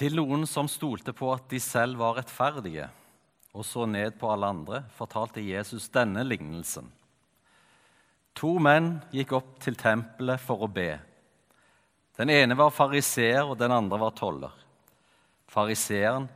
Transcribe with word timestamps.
Til 0.00 0.14
noen 0.16 0.46
som 0.48 0.64
stolte 0.70 1.12
på 1.12 1.28
at 1.34 1.50
de 1.52 1.58
selv 1.60 1.98
var 2.00 2.14
rettferdige, 2.16 2.86
og 3.52 3.66
så 3.68 3.84
ned 3.84 4.14
på 4.16 4.30
alle 4.32 4.48
andre, 4.48 4.78
fortalte 4.96 5.42
Jesus 5.44 5.90
denne 5.92 6.22
lignelsen. 6.24 6.86
To 8.40 8.54
menn 8.62 8.94
gikk 9.12 9.34
opp 9.36 9.58
til 9.60 9.76
tempelet 9.76 10.40
for 10.40 10.64
å 10.64 10.70
be. 10.72 10.94
Den 12.16 12.32
ene 12.32 12.56
var 12.56 12.72
fariseer, 12.72 13.44
og 13.44 13.58
den 13.60 13.74
andre 13.76 13.98
var 14.00 14.16
toller. 14.16 14.54
Fariseeren 15.52 16.30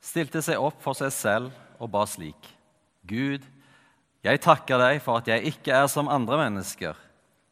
stilte 0.00 0.40
seg 0.46 0.56
opp 0.56 0.80
for 0.80 0.96
seg 0.96 1.12
selv 1.12 1.52
og 1.76 1.92
ba 1.92 2.06
slik.: 2.08 2.40
Gud, 3.04 3.44
jeg 4.24 4.40
takker 4.40 4.80
deg 4.80 5.02
for 5.04 5.20
at 5.20 5.28
jeg 5.28 5.52
ikke 5.52 5.76
er 5.76 5.92
som 5.92 6.08
andre 6.08 6.40
mennesker, 6.46 6.96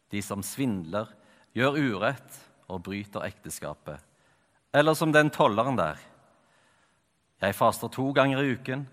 de 0.09 0.23
som 0.25 0.41
svindler, 0.41 1.12
gjør 1.53 1.77
urett 1.77 2.45
og 2.73 2.87
bryter 2.89 3.29
ekteskapet, 3.29 4.00
eller 4.77 4.95
som 4.95 5.12
den 5.12 5.30
tolleren 5.32 5.79
der. 5.79 5.96
Jeg 7.40 7.57
faster 7.57 7.89
to 7.93 8.11
ganger 8.16 8.43
i 8.43 8.53
uken 8.57 8.85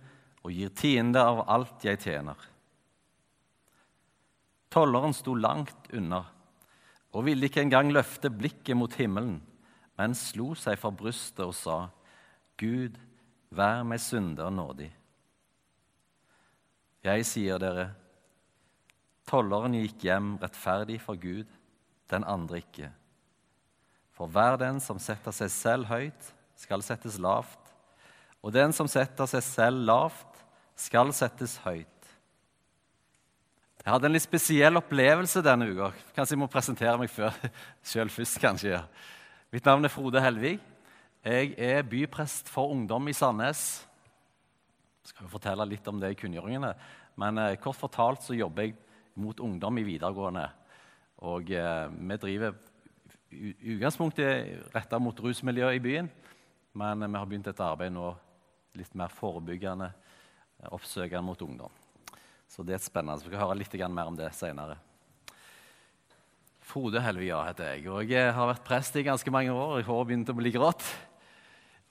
og 0.43 0.51
gir 0.55 0.71
tiende 0.75 1.19
av 1.19 1.43
alt 1.51 1.83
jeg 1.83 1.99
tjener. 2.03 2.37
Tolleren 4.71 5.15
sto 5.15 5.35
langt 5.35 5.91
unna 5.93 6.23
og 7.13 7.27
ville 7.27 7.49
ikke 7.49 7.61
engang 7.65 7.91
løfte 7.93 8.31
blikket 8.33 8.79
mot 8.79 8.95
himmelen, 8.97 9.37
men 9.99 10.15
slo 10.17 10.53
seg 10.57 10.79
for 10.81 10.95
brystet 10.97 11.43
og 11.45 11.53
sa, 11.53 11.77
Gud, 12.57 12.95
vær 13.53 13.83
meg 13.85 14.01
synder 14.01 14.49
nådig. 14.49 14.89
Jeg 17.03 17.27
sier 17.27 17.59
dere, 17.61 17.89
tolleren 19.29 19.75
gikk 19.77 20.07
hjem 20.07 20.35
rettferdig 20.41 20.97
for 21.03 21.19
Gud, 21.19 21.45
den 22.09 22.23
andre 22.23 22.63
ikke. 22.63 22.89
For 24.13 24.29
hver 24.29 24.59
den 24.61 24.79
som 24.83 24.99
setter 25.01 25.33
seg 25.33 25.51
selv 25.53 25.89
høyt, 25.89 26.29
skal 26.59 26.83
settes 26.85 27.17
lavt, 27.21 27.59
og 28.43 28.53
den 28.53 28.73
som 28.75 28.89
setter 28.91 29.27
seg 29.29 29.43
selv 29.45 29.85
lavt, 29.87 30.43
skal 30.77 31.11
settes 31.15 31.57
høyt. 31.63 31.87
Jeg 33.83 33.91
hadde 33.91 34.07
en 34.07 34.15
litt 34.15 34.23
spesiell 34.23 34.79
opplevelse 34.79 35.41
denne 35.43 35.67
uka. 35.67 35.89
Kanskje 36.15 36.37
jeg 36.37 36.39
må 36.39 36.47
presentere 36.51 36.95
meg 37.01 37.11
sjøl 37.11 38.11
først. 38.15 38.39
kanskje. 38.39 38.79
Mitt 39.51 39.65
navn 39.67 39.83
er 39.83 39.91
Frode 39.91 40.21
Helvig. 40.23 40.55
Jeg 41.23 41.51
er 41.59 41.83
byprest 41.87 42.47
for 42.51 42.71
ungdom 42.71 43.09
i 43.11 43.15
Sandnes. 43.15 43.83
Jeg 45.03 45.11
skal 45.11 45.27
jo 45.27 45.33
fortelle 45.33 45.67
litt 45.67 45.87
om 45.91 45.99
det 45.99 46.13
i 46.13 46.19
kunngjøringene. 46.19 46.71
Men 47.19 47.41
eh, 47.43 47.57
kort 47.59 47.79
fortalt 47.79 48.23
så 48.23 48.37
jobber 48.37 48.69
jeg 48.69 48.77
mot 49.19 49.39
ungdom 49.43 49.77
i 49.81 49.85
videregående. 49.87 50.45
Og 51.27 51.51
eh, 51.51 51.91
vi 51.91 52.19
driver 52.23 52.55
utgangspunktet 53.75 54.73
retta 54.73 54.99
mot 54.99 55.19
rusmiljøet 55.19 55.77
i 55.77 55.83
byen. 55.83 56.09
Men 56.73 57.05
vi 57.05 57.17
har 57.19 57.27
begynt 57.29 57.49
et 57.51 57.61
arbeid 57.61 57.93
nå 57.93 58.11
litt 58.77 58.95
mer 58.97 59.13
forebyggende, 59.13 59.91
eh, 60.59 60.69
oppsøkende 60.73 61.21
mot 61.21 61.41
ungdom. 61.41 61.71
Så 62.49 62.65
det 62.65 62.75
er 62.75 62.81
spennende. 62.81 63.21
Vi 63.21 63.29
skal 63.29 63.45
høre 63.45 63.57
litt 63.57 63.73
mer 63.89 64.07
om 64.07 64.15
det 64.15 64.33
senere. 64.33 64.77
Frode 66.61 67.01
Helvia 67.01 67.43
heter 67.43 67.73
jeg, 67.73 67.87
og 67.87 68.09
jeg 68.09 68.33
har 68.33 68.47
vært 68.47 68.63
prest 68.63 68.95
i 68.95 69.03
ganske 69.03 69.31
mange 69.31 69.51
år. 69.51 69.77
Jeg 69.77 69.85
har 69.85 70.05
begynt 70.05 70.29
å 70.29 70.37
bli 70.37 70.51
grått. 70.51 70.83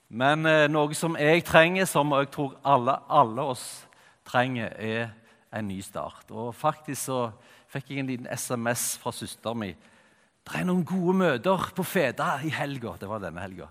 Men 0.09 0.47
eh, 0.47 0.69
noe 0.69 0.95
som 0.95 1.17
jeg 1.17 1.45
trenger, 1.45 1.85
som 1.87 2.11
jeg 2.13 2.31
tror 2.31 2.57
alle, 2.65 2.98
alle 3.09 3.43
oss 3.43 3.87
trenger, 4.25 4.73
er 4.79 5.13
en 5.53 5.69
ny 5.69 5.81
start. 5.81 6.31
Og 6.31 6.55
faktisk 6.55 7.07
så 7.07 7.20
fikk 7.73 7.91
jeg 7.91 8.03
en 8.03 8.11
liten 8.11 8.27
SMS 8.27 8.98
fra 9.01 9.13
søsteren 9.13 9.59
min. 9.59 9.77
Det 10.43 10.59
er 10.59 10.67
noen 10.67 10.83
gode 10.87 11.15
møter 11.21 11.69
på 11.77 11.85
Feda 11.87 12.35
i 12.43 12.51
helga. 12.53 12.97
Det 12.98 13.09
var 13.11 13.23
denne 13.23 13.43
helga. 13.45 13.69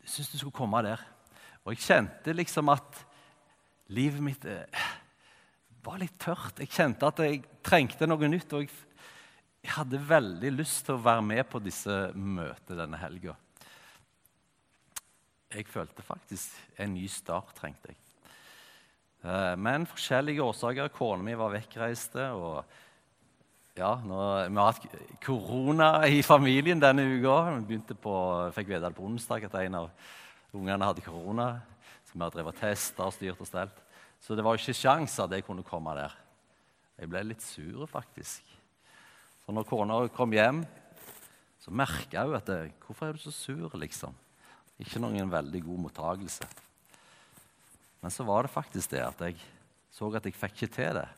Jeg 0.00 0.12
syns 0.12 0.30
du 0.32 0.38
skulle 0.38 0.56
komme 0.56 0.80
der. 0.86 1.02
Og 1.64 1.74
jeg 1.74 1.84
kjente 1.84 2.34
liksom 2.36 2.70
at 2.72 3.00
livet 3.92 4.24
mitt 4.24 4.44
eh, 4.48 4.84
var 5.84 6.00
litt 6.00 6.16
tørt. 6.20 6.60
Jeg 6.60 6.72
kjente 6.72 7.08
at 7.08 7.20
jeg 7.24 7.42
trengte 7.64 8.08
noe 8.08 8.28
nytt. 8.28 8.56
Og 8.56 8.64
jeg, 8.64 8.72
jeg 9.64 9.74
hadde 9.76 10.00
veldig 10.08 10.52
lyst 10.56 10.86
til 10.88 10.96
å 10.96 11.04
være 11.04 11.24
med 11.28 11.44
på 11.52 11.60
disse 11.64 11.98
møtene 12.16 12.80
denne 12.80 13.00
helga. 13.00 13.36
Jeg 15.54 15.68
følte 15.70 16.02
faktisk 16.02 16.80
en 16.82 16.96
ny 16.96 17.04
start 17.12 17.52
trengte 17.60 17.92
jeg. 17.92 18.00
Eh, 19.28 19.52
men 19.60 19.84
forskjellige 19.88 20.44
årsaker. 20.44 20.92
Kona 20.96 21.24
mi 21.28 21.36
var 21.36 21.52
vekkreiste. 21.52 22.30
og 22.32 22.64
ja, 23.74 23.94
nå, 24.06 24.18
Vi 24.48 24.56
har 24.56 24.72
hatt 24.72 24.84
korona 25.24 26.06
i 26.06 26.22
familien 26.22 26.78
denne 26.78 27.02
uka. 27.02 27.38
Vi 27.56 27.64
begynte 27.72 27.96
på, 27.98 28.14
fikk 28.54 28.68
vite 28.70 28.90
på 28.94 29.06
onsdag 29.08 29.48
at 29.48 29.56
en 29.64 29.80
av 29.80 29.88
ungene 30.54 30.86
hadde 30.86 31.02
korona. 31.02 31.48
Så 32.06 32.14
vi 32.14 32.22
har 32.22 32.30
drevet 32.30 32.60
tester 32.60 33.08
og 33.08 33.16
styrt 33.16 33.42
og 33.42 33.48
stelt. 33.50 33.80
Så 34.22 34.38
det 34.38 34.44
var 34.46 34.54
ikke 34.54 34.76
sjans 34.78 35.18
at 35.18 35.34
jeg 35.34 35.44
kunne 35.46 35.66
komme 35.66 35.96
der. 35.98 36.14
Jeg 37.00 37.10
ble 37.10 37.24
litt 37.26 37.42
sur, 37.42 37.88
faktisk. 37.90 38.46
Så 39.42 39.52
når 39.52 39.66
kona 39.68 39.98
kom 40.14 40.32
hjem, 40.32 40.62
så 41.58 41.74
merka 41.74 42.24
hun 42.24 42.36
at 42.38 42.48
jeg, 42.48 42.72
'Hvorfor 42.78 43.08
er 43.08 43.12
du 43.12 43.18
så 43.18 43.32
sur?' 43.32 43.74
liksom. 43.74 44.14
Ikke 44.78 45.00
noen 45.00 45.30
veldig 45.30 45.64
god 45.64 45.78
mottagelse. 45.78 46.46
Men 48.00 48.10
så 48.10 48.24
var 48.24 48.42
det 48.42 48.50
faktisk 48.50 48.90
det 48.90 49.02
at 49.02 49.20
jeg 49.20 49.36
så 49.90 50.14
at 50.14 50.24
jeg 50.24 50.34
fikk 50.34 50.62
ikke 50.62 50.74
til 50.74 50.94
det. 50.94 51.08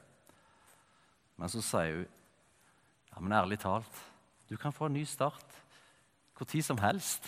Men 1.37 1.49
så 1.49 1.63
sier 1.63 1.97
hun, 1.97 2.07
'Ja, 3.17 3.23
men 3.25 3.33
ærlig 3.33 3.59
talt, 3.59 4.03
du 4.49 4.57
kan 4.61 4.73
få 4.73 4.87
en 4.87 4.93
ny 4.93 5.05
start 5.05 5.63
når 6.37 6.63
som 6.63 6.79
helst.' 6.79 7.25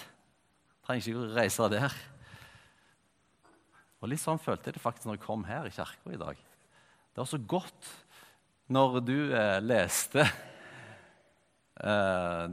Trenger 0.84 1.08
ikke 1.08 1.20
å 1.20 1.34
reise 1.36 1.68
der. 1.68 1.94
Og 4.00 4.08
Litt 4.08 4.20
sånn 4.20 4.38
følte 4.40 4.68
jeg 4.68 4.76
det 4.76 4.82
faktisk 4.82 5.06
når 5.08 5.16
jeg 5.16 5.24
kom 5.24 5.44
her 5.44 5.66
i 5.66 5.72
kirka 5.72 6.12
i 6.12 6.20
dag. 6.20 6.36
Det 7.12 7.20
var 7.20 7.28
så 7.28 7.38
godt 7.38 7.88
når 8.68 9.00
du 9.00 9.16
eh, 9.32 9.60
leste 9.64 10.22
eh, 11.80 12.46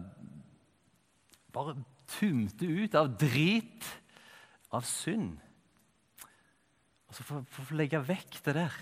Bare 1.55 1.75
tumte 2.17 2.67
ut 2.67 2.95
av 2.95 3.13
drit, 3.15 3.87
av 4.75 4.83
synd. 4.83 5.37
Og 7.07 7.15
så 7.15 7.23
få 7.23 7.77
legge 7.77 8.03
vekk 8.03 8.41
det 8.43 8.57
der 8.57 8.75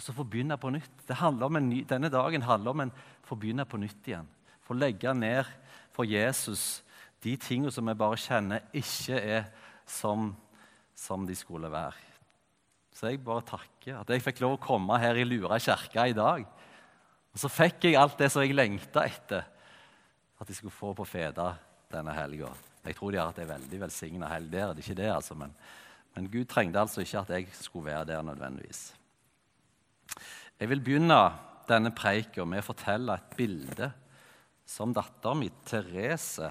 og 0.00 0.04
så 0.04 0.14
få 0.16 0.24
begynne 0.24 0.56
på 0.56 0.70
nytt. 0.72 1.02
Ny, 1.60 1.82
denne 1.84 2.08
dagen 2.08 2.42
handler 2.48 2.72
om 2.72 2.80
en 2.86 2.92
få 3.28 3.36
begynne 3.36 3.66
på 3.68 3.76
nytt 3.76 4.06
igjen. 4.08 4.28
Få 4.64 4.72
legge 4.72 5.12
ned 5.12 5.44
for 5.92 6.08
Jesus 6.08 6.80
de 7.20 7.34
tingene 7.36 7.72
som 7.74 7.84
vi 7.84 7.98
bare 8.00 8.16
kjenner 8.16 8.64
ikke 8.72 9.18
er 9.20 9.50
som 9.84 10.32
som 10.96 11.26
de 11.28 11.36
skulle 11.36 11.68
være. 11.72 12.08
Så 12.92 13.08
jeg 13.08 13.22
bare 13.24 13.44
takker 13.48 14.00
at 14.00 14.10
jeg 14.12 14.24
fikk 14.24 14.42
lov 14.42 14.56
å 14.56 14.62
komme 14.64 14.98
her 15.00 15.16
i 15.16 15.24
Lura 15.24 15.60
kirke 15.60 16.10
i 16.10 16.16
dag. 16.16 16.44
Og 17.30 17.40
så 17.40 17.48
fikk 17.52 17.86
jeg 17.88 17.96
alt 17.96 18.18
det 18.20 18.28
som 18.32 18.44
jeg 18.44 18.56
lengta 18.56 19.04
etter 19.06 19.46
at 20.40 20.48
de 20.48 20.56
skulle 20.56 20.74
få 20.74 20.92
på 20.96 21.06
Feda 21.08 21.52
denne 21.92 22.14
helga. 22.16 22.50
Jeg 22.84 22.96
tror 22.96 23.12
de 23.12 23.20
har 23.20 23.30
hatt 23.30 23.40
ei 23.40 23.48
veldig 23.48 23.80
velsigna 23.84 24.32
helg 24.32 24.50
der. 24.52 24.72
det 24.74 24.82
er 24.82 24.88
ikke 24.88 25.02
det 25.02 25.10
altså, 25.12 25.36
men, 25.36 25.52
men, 26.16 26.28
Gud 26.32 26.48
trengte 26.48 26.80
altså 26.80 27.04
ikke 27.04 27.20
at 27.20 27.34
jeg 27.36 27.48
skulle 27.60 27.92
være 27.92 28.08
der 28.12 28.22
nødvendigvis. 28.24 28.90
Jeg 30.60 30.68
vil 30.70 30.82
begynne 30.84 31.18
denne 31.70 31.92
preika 31.96 32.44
med 32.44 32.62
å 32.62 32.68
fortelle 32.70 33.16
et 33.16 33.36
bilde 33.38 33.90
som 34.68 34.92
datteren 34.94 35.42
min, 35.42 35.62
Therese, 35.66 36.50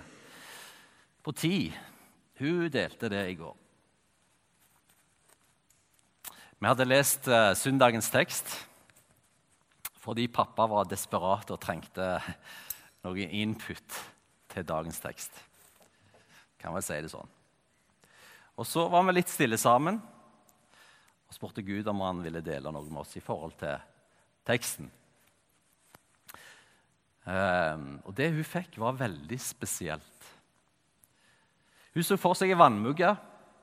på 1.24 1.34
ti, 1.36 1.70
hun 2.40 2.70
delte 2.72 3.10
det 3.12 3.26
i 3.30 3.36
går. 3.40 3.56
Vi 6.60 6.68
hadde 6.68 6.88
lest 6.88 7.28
uh, 7.32 7.54
søndagens 7.56 8.10
tekst 8.12 8.58
fordi 10.00 10.26
pappa 10.32 10.66
var 10.68 10.88
desperat 10.90 11.52
og 11.54 11.60
trengte 11.62 12.06
noe 13.06 13.28
input 13.36 13.98
til 14.50 14.66
dagens 14.68 15.00
tekst. 15.04 15.36
Kan 16.60 16.74
vel 16.74 16.84
si 16.84 16.98
det 17.04 17.12
sånn. 17.12 17.30
Og 18.60 18.68
Så 18.68 18.88
var 18.92 19.06
vi 19.08 19.16
litt 19.16 19.32
stille 19.32 19.60
sammen 19.60 20.00
og 21.30 21.36
spurte 21.38 21.62
Gud 21.66 21.88
om 21.88 22.02
han 22.02 22.24
ville 22.26 22.42
dele 22.42 22.72
noe 22.74 22.90
med 22.90 23.04
oss 23.04 23.14
i 23.20 23.24
forhold 23.24 23.54
til 23.60 23.78
teksten. 24.50 24.90
Um, 27.30 28.00
og 28.08 28.16
Det 28.18 28.32
hun 28.34 28.48
fikk, 28.48 28.80
var 28.82 28.98
veldig 28.98 29.38
spesielt. 29.38 30.30
Hun 31.94 32.06
så 32.06 32.18
for 32.18 32.38
seg 32.38 32.50
ei 32.54 32.58
vannmugge 32.58 33.12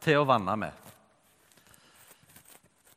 til 0.02 0.20
å 0.20 0.28
vanne 0.28 0.54
med. 0.60 0.86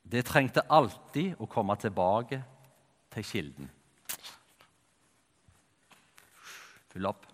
Det 0.09 0.23
trengte 0.25 0.65
alltid 0.69 1.37
å 1.41 1.49
komme 1.49 1.75
tilbake 1.77 2.41
til 3.13 3.25
kilden. 3.25 3.69
Fyll 6.89 7.09
opp. 7.09 7.25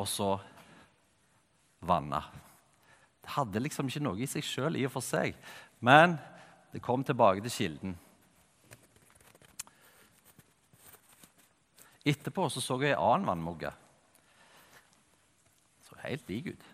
Og 0.00 0.08
så 0.08 0.30
vanne. 1.84 2.20
Det 3.22 3.32
hadde 3.36 3.62
liksom 3.62 3.88
ikke 3.88 4.04
noe 4.04 4.20
i 4.20 4.28
seg 4.28 4.44
sjøl, 4.44 4.76
i 4.76 4.86
og 4.88 4.92
for 4.94 5.04
seg, 5.04 5.36
men 5.82 6.14
det 6.72 6.82
kom 6.82 7.02
tilbake 7.04 7.42
til 7.42 7.50
kilden. 7.50 7.96
Etterpå 12.06 12.48
så, 12.50 12.62
så 12.62 12.78
jeg 12.82 12.94
en 12.94 13.02
annen 13.02 13.26
vannmugge. 13.26 13.72
Så 15.86 15.98
helt 16.02 16.30
lik 16.30 16.52
ut. 16.54 16.68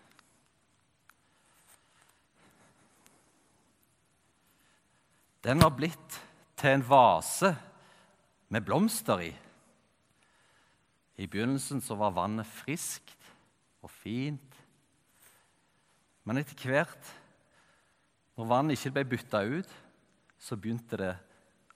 Den 5.45 5.61
var 5.63 5.73
blitt 5.73 6.17
til 6.59 6.75
en 6.75 6.85
vase 6.85 7.53
med 8.53 8.65
blomster 8.65 9.21
i. 9.25 9.29
I 11.19 11.27
begynnelsen 11.27 11.81
så 11.81 11.97
var 11.99 12.15
vannet 12.15 12.47
friskt 12.47 13.15
og 13.81 13.91
fint, 13.91 14.57
men 16.27 16.39
etter 16.41 16.59
hvert 16.67 17.13
når 18.39 18.47
vannet 18.47 18.77
ikke 18.77 18.93
ble 18.95 19.01
bytta 19.11 19.41
ut, 19.51 19.71
så 20.39 20.55
begynte 20.55 20.95
det 20.95 21.11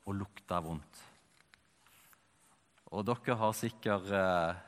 å 0.07 0.13
lukte 0.15 0.62
vondt. 0.63 1.01
Og 2.95 3.04
dere 3.04 3.36
har 3.36 3.57
sikkert 3.57 4.07
eh, 4.15 4.62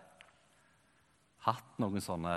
hatt 1.47 1.79
noen 1.79 2.03
sånne 2.03 2.35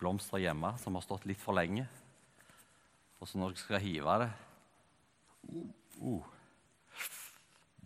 blomster 0.00 0.40
hjemme 0.40 0.72
som 0.80 0.96
har 0.96 1.04
stått 1.04 1.28
litt 1.28 1.42
for 1.42 1.58
lenge. 1.58 1.84
Og 3.20 3.28
så 3.28 3.36
når 3.36 3.52
dere 3.52 3.64
skal 3.66 3.84
hive 3.84 4.18
det 4.22 4.32
uh, 5.52 5.70
uh, 6.08 6.28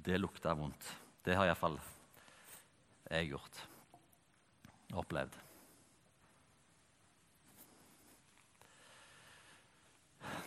Det 0.07 0.23
lukter 0.23 0.55
vondt. 0.55 0.93
Det 1.25 1.35
har 1.35 1.51
iallfall 1.51 1.81
jeg 3.11 3.33
gjort. 3.33 3.65
Opplevd. 5.03 5.43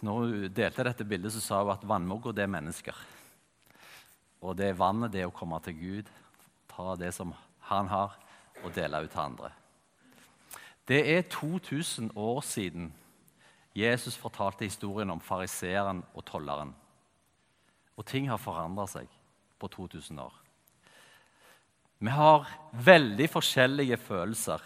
Når 0.05 0.19
hun 0.21 0.53
delte 0.53 0.85
dette 0.87 1.07
bildet, 1.07 1.33
så 1.33 1.41
sa 1.43 1.61
hun 1.63 1.73
at 1.73 1.85
vannmugga 1.87 2.33
er 2.41 2.51
mennesker. 2.51 2.95
Og 4.41 4.55
det 4.57 4.69
er 4.69 4.79
vannet 4.79 5.13
det 5.13 5.23
er 5.23 5.29
å 5.29 5.35
komme 5.35 5.59
til 5.65 5.77
Gud, 5.79 6.09
ta 6.69 6.95
det 6.99 7.13
som 7.15 7.33
han 7.69 7.89
har, 7.89 8.17
og 8.63 8.73
dele 8.75 9.03
ut 9.03 9.11
til 9.11 9.23
andre. 9.23 9.51
Det 10.85 11.01
er 11.15 11.25
2000 11.29 12.11
år 12.15 12.41
siden 12.45 12.93
Jesus 13.75 14.15
fortalte 14.15 14.67
historien 14.67 15.09
om 15.11 15.19
fariseeren 15.19 16.03
og 16.13 16.23
tolleren. 16.25 16.71
Og 17.97 18.05
ting 18.07 18.29
har 18.29 18.39
forandra 18.39 18.85
seg 18.87 19.09
på 19.59 19.67
2000 19.71 20.19
år. 20.19 20.33
Vi 21.99 22.11
har 22.11 22.47
veldig 22.85 23.27
forskjellige 23.31 23.97
følelser 23.97 24.63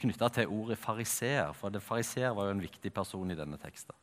knytta 0.00 0.28
til 0.34 0.52
ordet 0.52 0.78
fariseer. 0.80 1.52
For 1.56 1.72
det 1.72 1.82
fariseer 1.84 2.34
var 2.36 2.48
jo 2.48 2.56
en 2.56 2.64
viktig 2.64 2.92
person 2.92 3.30
i 3.30 3.38
denne 3.38 3.60
teksten. 3.60 3.94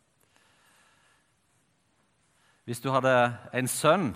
Hvis 2.68 2.82
du 2.84 2.90
hadde 2.92 3.12
en 3.56 3.68
sønn 3.72 4.10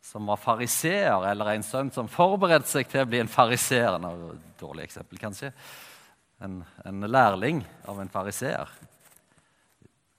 som 0.00 0.24
var 0.30 0.38
fariseer, 0.40 1.20
eller 1.28 1.50
en 1.52 1.64
sønn 1.66 1.90
som 1.92 2.06
forberedte 2.08 2.70
seg 2.70 2.86
til 2.88 3.02
å 3.04 3.08
bli 3.10 3.18
en 3.20 3.28
fariseer 3.28 3.98
Dårlig 4.62 4.86
eksempel, 4.86 5.18
kanskje. 5.20 5.50
En, 6.40 6.62
en 6.86 7.04
lærling 7.04 7.60
av 7.90 8.00
en 8.00 8.10
fariseer. 8.10 8.70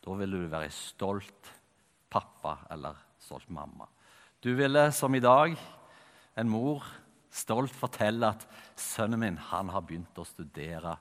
Da 0.03 0.17
ville 0.19 0.43
du 0.43 0.51
være 0.51 0.69
stolt 0.75 1.49
pappa 2.13 2.67
eller 2.75 2.99
stolt 3.23 3.49
mamma. 3.49 3.87
Du 4.43 4.51
ville, 4.53 4.91
som 4.91 5.15
i 5.15 5.21
dag, 5.23 5.55
en 6.35 6.51
mor 6.51 6.85
stolt 7.33 7.73
fortelle 7.73 8.29
at 8.29 8.45
sønnen 8.77 9.23
min 9.23 9.39
han 9.49 9.71
har 9.73 9.81
begynt 9.87 10.21
å 10.21 10.27
studere 10.27 10.93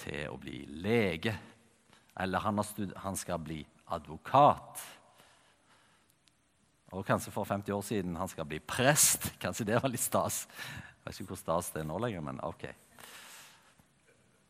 til 0.00 0.32
å 0.32 0.40
bli 0.40 0.62
lege. 0.80 1.34
Eller 2.16 2.40
han, 2.46 2.62
han 3.04 3.20
skal 3.20 3.44
bli 3.44 3.60
advokat. 3.92 4.80
Og 6.90 7.06
kanskje 7.06 7.32
for 7.32 7.46
50 7.46 7.74
år 7.74 7.82
siden 7.86 8.16
han 8.18 8.30
skal 8.30 8.48
bli 8.50 8.58
prest. 8.58 9.30
Kanskje 9.42 9.68
det 9.68 9.78
var 9.82 9.92
litt 9.92 10.02
stas. 10.02 10.46
Jeg 10.46 11.06
vet 11.06 11.20
ikke 11.20 11.32
hvor 11.34 11.40
stas 11.40 11.70
det 11.74 11.84
er 11.84 11.88
nå 11.88 11.98
lenger, 12.02 12.24
men 12.26 12.40
ok. 12.44 12.66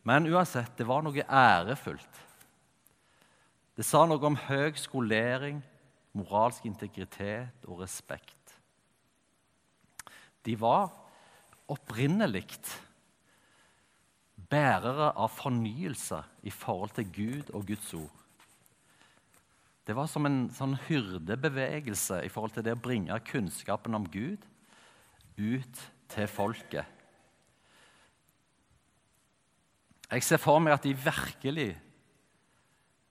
Men 0.08 0.28
uansett, 0.32 0.72
det 0.78 0.86
var 0.88 1.04
noe 1.04 1.24
ærefullt. 1.24 2.22
Det 3.76 3.84
sa 3.86 4.06
noe 4.08 4.24
om 4.26 4.38
høy 4.48 4.72
skolering, 4.80 5.60
moralsk 6.16 6.64
integritet 6.68 7.68
og 7.68 7.84
respekt. 7.84 8.56
De 10.44 10.56
var 10.58 10.88
opprinnelig 11.70 12.46
bærere 14.50 15.12
av 15.14 15.30
fornyelse 15.36 16.18
i 16.42 16.52
forhold 16.52 16.96
til 16.96 17.12
Gud 17.14 17.52
og 17.54 17.68
Guds 17.68 17.92
ord. 17.94 18.19
Det 19.86 19.96
var 19.96 20.08
som 20.10 20.26
en 20.28 20.42
sånn 20.54 20.76
hyrdebevegelse 20.86 22.20
i 22.26 22.30
forhold 22.32 22.54
til 22.56 22.66
det 22.66 22.76
å 22.76 22.82
bringe 22.82 23.16
kunnskapen 23.26 23.96
om 23.96 24.06
Gud 24.12 24.44
ut 25.40 25.84
til 26.10 26.28
folket. 26.30 26.84
Jeg 30.10 30.26
ser 30.26 30.42
for 30.42 30.58
meg 30.58 30.74
at 30.74 30.84
de 30.84 30.92
virkelig 30.98 31.70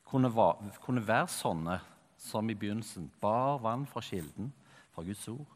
kunne, 0.09 0.31
være 0.33 1.29
sånne 1.31 1.77
som 2.19 2.49
i 2.51 2.57
begynnelsen 2.59 3.07
bar 3.21 3.61
vann 3.63 3.85
fra 3.87 4.03
kilden, 4.03 4.51
fra 4.91 5.05
Guds 5.07 5.23
ord, 5.31 5.47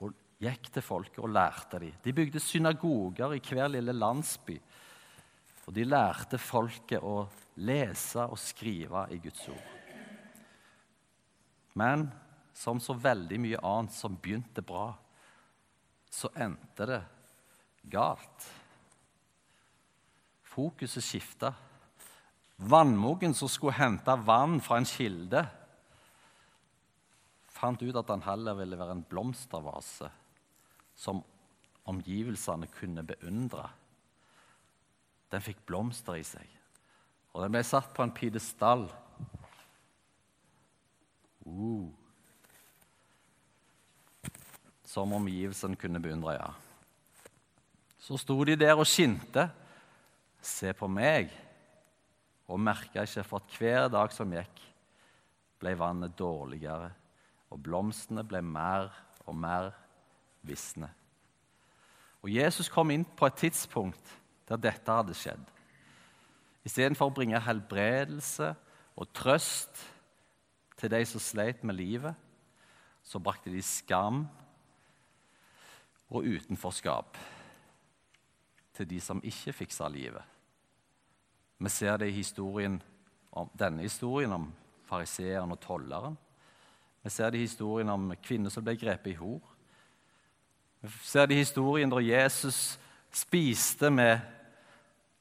og 0.00 0.12
gikk 0.42 0.68
til 0.74 0.84
folket 0.84 1.22
og 1.24 1.32
lærte 1.32 1.80
dem. 1.80 1.96
De 2.04 2.14
bygde 2.14 2.42
synagoger 2.42 3.36
i 3.36 3.42
hver 3.42 3.72
lille 3.72 3.96
landsby. 3.96 4.58
Og 5.66 5.74
de 5.76 5.86
lærte 5.86 6.40
folket 6.42 7.04
å 7.06 7.28
lese 7.62 8.24
og 8.26 8.38
skrive 8.40 9.06
i 9.14 9.20
Guds 9.22 9.48
ord. 9.52 9.79
Men 11.80 12.10
som 12.56 12.80
så 12.82 12.92
veldig 12.92 13.38
mye 13.40 13.60
annet 13.64 13.94
som 13.96 14.18
begynte 14.20 14.62
bra, 14.64 14.90
så 16.10 16.28
endte 16.34 16.88
det 16.90 17.00
galt. 17.88 18.48
Fokuset 20.50 21.04
skifta. 21.04 21.54
Vannmogen 22.60 23.32
som 23.34 23.48
skulle 23.48 23.78
hente 23.78 24.16
vann 24.26 24.58
fra 24.60 24.80
en 24.80 24.88
kilde, 24.88 25.46
fant 27.48 27.80
ut 27.80 27.96
at 27.96 28.08
han 28.12 28.24
heller 28.24 28.56
ville 28.58 28.76
være 28.80 28.98
en 28.98 29.06
blomstervase 29.08 30.08
som 30.96 31.22
omgivelsene 31.88 32.68
kunne 32.72 33.04
beundre. 33.08 33.66
Den 35.32 35.44
fikk 35.44 35.62
blomster 35.68 36.18
i 36.20 36.24
seg, 36.26 36.44
og 37.32 37.44
den 37.44 37.54
ble 37.54 37.62
satt 37.64 37.92
på 37.96 38.04
en 38.04 38.12
pidestall 38.16 38.88
Som 44.90 45.12
omgivelsene 45.14 45.78
kunne 45.78 46.02
beundre, 46.02 46.34
ja. 46.34 46.48
Så 48.00 48.18
sto 48.18 48.34
de 48.42 48.56
der 48.58 48.74
og 48.74 48.88
skinte. 48.88 49.46
Se 50.42 50.72
på 50.74 50.88
meg. 50.90 51.30
Og 52.50 52.58
merka 52.58 53.04
ikke 53.06 53.22
for 53.28 53.44
at 53.44 53.58
hver 53.58 53.86
dag 53.92 54.10
som 54.14 54.32
gikk, 54.34 54.64
ble 55.60 55.76
vannet 55.78 56.16
dårligere, 56.18 56.88
og 57.52 57.60
blomstene 57.62 58.24
ble 58.26 58.40
mer 58.42 58.88
og 59.28 59.36
mer 59.36 59.68
visne. 60.42 60.88
Og 62.24 62.32
Jesus 62.32 62.70
kom 62.72 62.90
inn 62.90 63.04
på 63.04 63.28
et 63.28 63.38
tidspunkt 63.44 64.16
der 64.48 64.58
dette 64.58 64.96
hadde 64.96 65.14
skjedd. 65.14 65.44
Istedenfor 66.66 67.12
å 67.12 67.14
bringe 67.14 67.40
helbredelse 67.44 68.50
og 68.96 69.12
trøst 69.16 69.84
til 70.80 70.90
de 70.92 71.04
som 71.06 71.22
sleit 71.22 71.62
med 71.62 71.78
livet, 71.78 72.16
så 73.04 73.20
brakte 73.22 73.52
de 73.52 73.62
skam 73.64 74.24
og 76.10 76.26
utenforskap 76.26 77.18
til 78.74 78.88
de 78.90 79.00
som 79.00 79.22
ikke 79.24 79.54
fiksa 79.62 79.88
livet. 79.88 80.22
Vi 81.60 81.68
ser 81.68 81.96
det 82.00 82.08
i 82.08 82.16
historien 82.16 82.80
om, 83.32 83.50
denne 83.58 83.84
historien 83.84 84.32
om 84.32 84.48
fariseeren 84.88 85.52
og 85.52 85.60
tolleren. 85.60 86.16
Vi 87.02 87.10
ser 87.10 87.30
det 87.30 87.38
i 87.38 87.46
historien 87.46 87.88
om 87.88 88.12
kvinner 88.22 88.52
som 88.52 88.64
ble 88.64 88.76
grepet 88.80 89.12
i 89.12 89.18
hor. 89.20 89.40
Vi 90.80 90.90
ser 91.04 91.28
det 91.28 91.36
i 91.36 91.42
historien 91.44 91.92
da 91.92 92.00
Jesus 92.00 92.78
spiste 93.12 93.90
med 93.92 94.18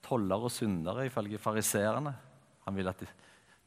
tollere 0.06 0.48
og 0.48 0.52
syndere, 0.52 1.06
ifølge 1.06 1.38
fariseerne. 1.38 2.16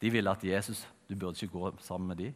De 0.01 0.11
ville 0.11 0.31
at 0.31 0.45
Jesus 0.45 0.87
du 1.09 1.17
burde 1.17 1.37
ikke 1.43 1.59
gå 1.59 1.75
sammen 1.81 2.09
med 2.09 2.17
dem. 2.17 2.35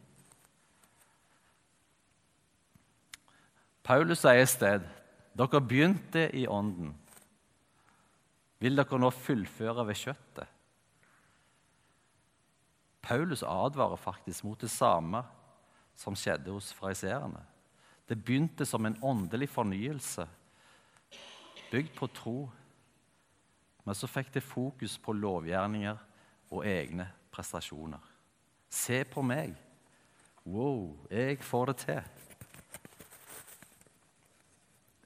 Paulus 3.87 4.19
sier 4.19 4.43
et 4.43 4.51
sted 4.51 4.87
dere 5.37 5.61
begynte 5.63 6.25
i 6.35 6.43
ånden. 6.49 6.89
Vil 8.59 8.75
dere 8.75 8.99
nå 8.99 9.11
fullføre 9.13 9.85
ved 9.87 9.99
kjøttet? 10.01 10.49
Paulus 13.07 13.45
advarer 13.47 14.01
faktisk 14.01 14.43
mot 14.43 14.59
det 14.59 14.71
samme 14.73 15.21
som 15.95 16.17
skjedde 16.19 16.51
hos 16.51 16.73
fraiserene. 16.75 17.39
Det 18.09 18.17
begynte 18.19 18.65
som 18.67 18.83
en 18.85 18.97
åndelig 19.03 19.47
fornyelse, 19.53 20.27
bygd 21.71 21.95
på 21.95 22.11
tro. 22.11 22.37
Men 23.85 23.95
så 23.95 24.09
fikk 24.11 24.33
det 24.35 24.43
fokus 24.43 24.97
på 24.99 25.15
lovgjerninger 25.15 26.03
og 26.51 26.67
egne 26.67 27.07
prestasjoner. 27.31 28.03
Se 28.67 29.05
på 29.07 29.23
meg. 29.23 29.55
Wow, 30.43 30.97
jeg 31.11 31.39
får 31.43 31.71
det 31.71 31.77
til. 31.85 32.26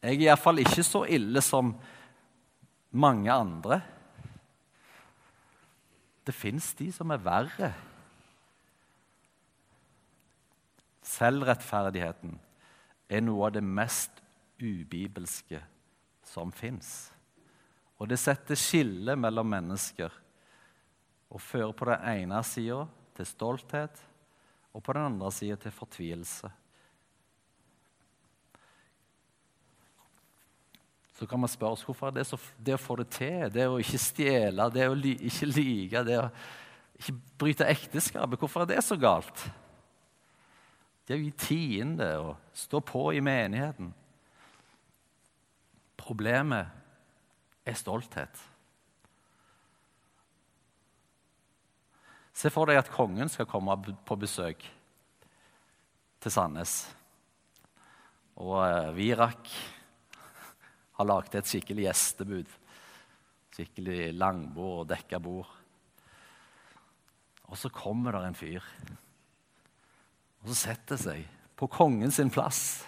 Jeg 0.01 0.17
er 0.17 0.23
iallfall 0.25 0.63
ikke 0.63 0.83
så 0.85 1.03
ille 1.05 1.41
som 1.45 1.75
mange 2.91 3.29
andre. 3.29 3.77
Det 6.25 6.33
fins 6.33 6.71
de 6.77 6.89
som 6.93 7.13
er 7.13 7.21
verre. 7.21 7.69
Selvrettferdigheten 11.05 12.33
er 13.11 13.23
noe 13.25 13.49
av 13.49 13.55
det 13.57 13.63
mest 13.65 14.21
ubibelske 14.61 15.61
som 16.25 16.53
fins. 16.55 17.11
Og 18.01 18.09
det 18.09 18.17
setter 18.17 18.57
skille 18.57 19.13
mellom 19.19 19.49
mennesker 19.53 20.13
og 21.31 21.41
fører 21.43 21.75
på 21.77 21.87
den 21.91 22.07
ene 22.23 22.41
sida 22.47 22.87
til 23.17 23.29
stolthet 23.29 24.01
og 24.73 24.81
på 24.81 24.95
den 24.97 25.11
andre 25.11 25.29
sida 25.35 25.59
til 25.61 25.75
fortvilelse. 25.75 26.49
Så 31.21 31.27
kan 31.29 31.37
man 31.37 31.49
spørre 31.53 31.75
oss 31.75 31.83
hvorfor 31.85 32.07
er 32.09 32.15
det, 32.15 32.23
så, 32.25 32.37
det 32.57 32.73
å 32.73 32.81
få 32.81 32.95
det 32.97 33.11
til, 33.13 33.43
det 33.53 33.67
å 33.69 33.75
ikke 33.77 33.99
stjele, 34.01 34.65
det 34.73 34.87
å 34.89 34.93
li, 34.97 35.11
ikke 35.29 35.47
lyve, 35.51 35.99
det 36.07 36.15
å 36.17 36.23
ikke 36.97 37.13
bryte 37.37 37.67
ekteskapet 37.69 38.39
Hvorfor 38.41 38.63
er 38.63 38.71
det 38.71 38.81
så 38.81 38.95
galt? 38.97 39.43
Det 41.05 41.13
å 41.13 41.21
gi 41.21 41.29
tiende 41.37 42.07
og 42.23 42.31
stå 42.57 42.81
på 42.81 43.03
i 43.13 43.21
menigheten. 43.21 43.91
Problemet 46.01 46.71
er 47.69 47.77
stolthet. 47.77 48.41
Se 52.33 52.49
for 52.49 52.65
deg 52.65 52.79
at 52.81 52.89
kongen 52.95 53.29
skal 53.29 53.45
komme 53.45 53.77
på 53.77 54.17
besøk 54.17 54.65
til 56.25 56.33
Sandnes. 56.33 56.79
Og 58.41 58.57
eh, 58.65 58.89
Virak 58.97 59.53
har 61.01 61.09
laget 61.09 61.39
et 61.39 61.49
skikkelig 61.49 61.87
gjestebud. 61.87 62.57
Skikkelig 63.51 64.13
langbord 64.15 64.83
og 64.83 64.89
dekka 64.93 65.19
bord. 65.21 65.49
Og 67.51 67.59
så 67.59 67.71
kommer 67.73 68.15
der 68.15 68.29
en 68.29 68.37
fyr. 68.37 68.63
Og 70.41 70.51
så 70.51 70.57
setter 70.61 70.99
seg 70.99 71.25
på 71.59 71.67
kongen 71.69 72.13
sin 72.13 72.31
plass. 72.33 72.83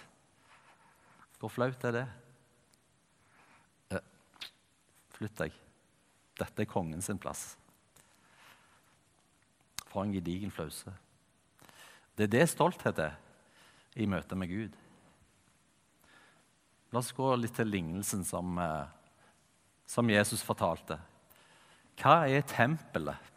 Hvor 1.38 1.52
flaut 1.52 1.84
er 1.84 1.98
det? 1.98 2.04
Eh, 3.92 4.06
flytt 5.18 5.36
deg. 5.42 5.58
Dette 6.40 6.64
er 6.64 6.70
kongen 6.70 7.04
sin 7.04 7.20
plass. 7.20 7.52
For 9.90 10.02
en 10.02 10.14
gedigen 10.14 10.54
flause. 10.54 10.94
Det 12.16 12.26
er 12.26 12.32
det 12.38 12.48
stolthet 12.50 12.98
er 13.04 13.18
i 14.00 14.08
møte 14.10 14.38
med 14.38 14.50
Gud. 14.50 14.83
La 16.94 17.00
oss 17.02 17.10
gå 17.10 17.26
litt 17.34 17.56
til 17.58 17.66
lignelsen 17.66 18.20
som, 18.22 18.58
eh, 18.62 18.86
som 19.84 20.10
Jesus 20.10 20.44
fortalte. 20.46 20.94
Hva 21.98 22.28
er 22.30 22.44
tempelet? 22.46 23.32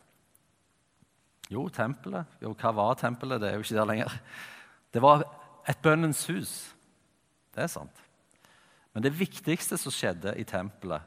Jo, 1.50 1.64
tempelet. 1.74 2.28
Jo, 2.40 2.54
hva 2.54 2.74
var 2.76 2.94
tempelet? 3.02 3.42
Det 3.42 3.50
er 3.50 3.56
jo 3.56 3.66
ikke 3.66 3.80
der 3.80 3.90
lenger. 3.90 4.20
Det 4.94 5.02
var 5.02 5.24
et 5.68 5.82
bønnens 5.82 6.22
hus. 6.28 6.76
Det 7.52 7.64
er 7.64 7.68
sant. 7.68 8.04
Men 8.94 9.02
det 9.02 9.18
viktigste 9.18 9.78
som 9.78 9.92
skjedde 9.92 10.38
i 10.38 10.46
tempelet, 10.46 11.02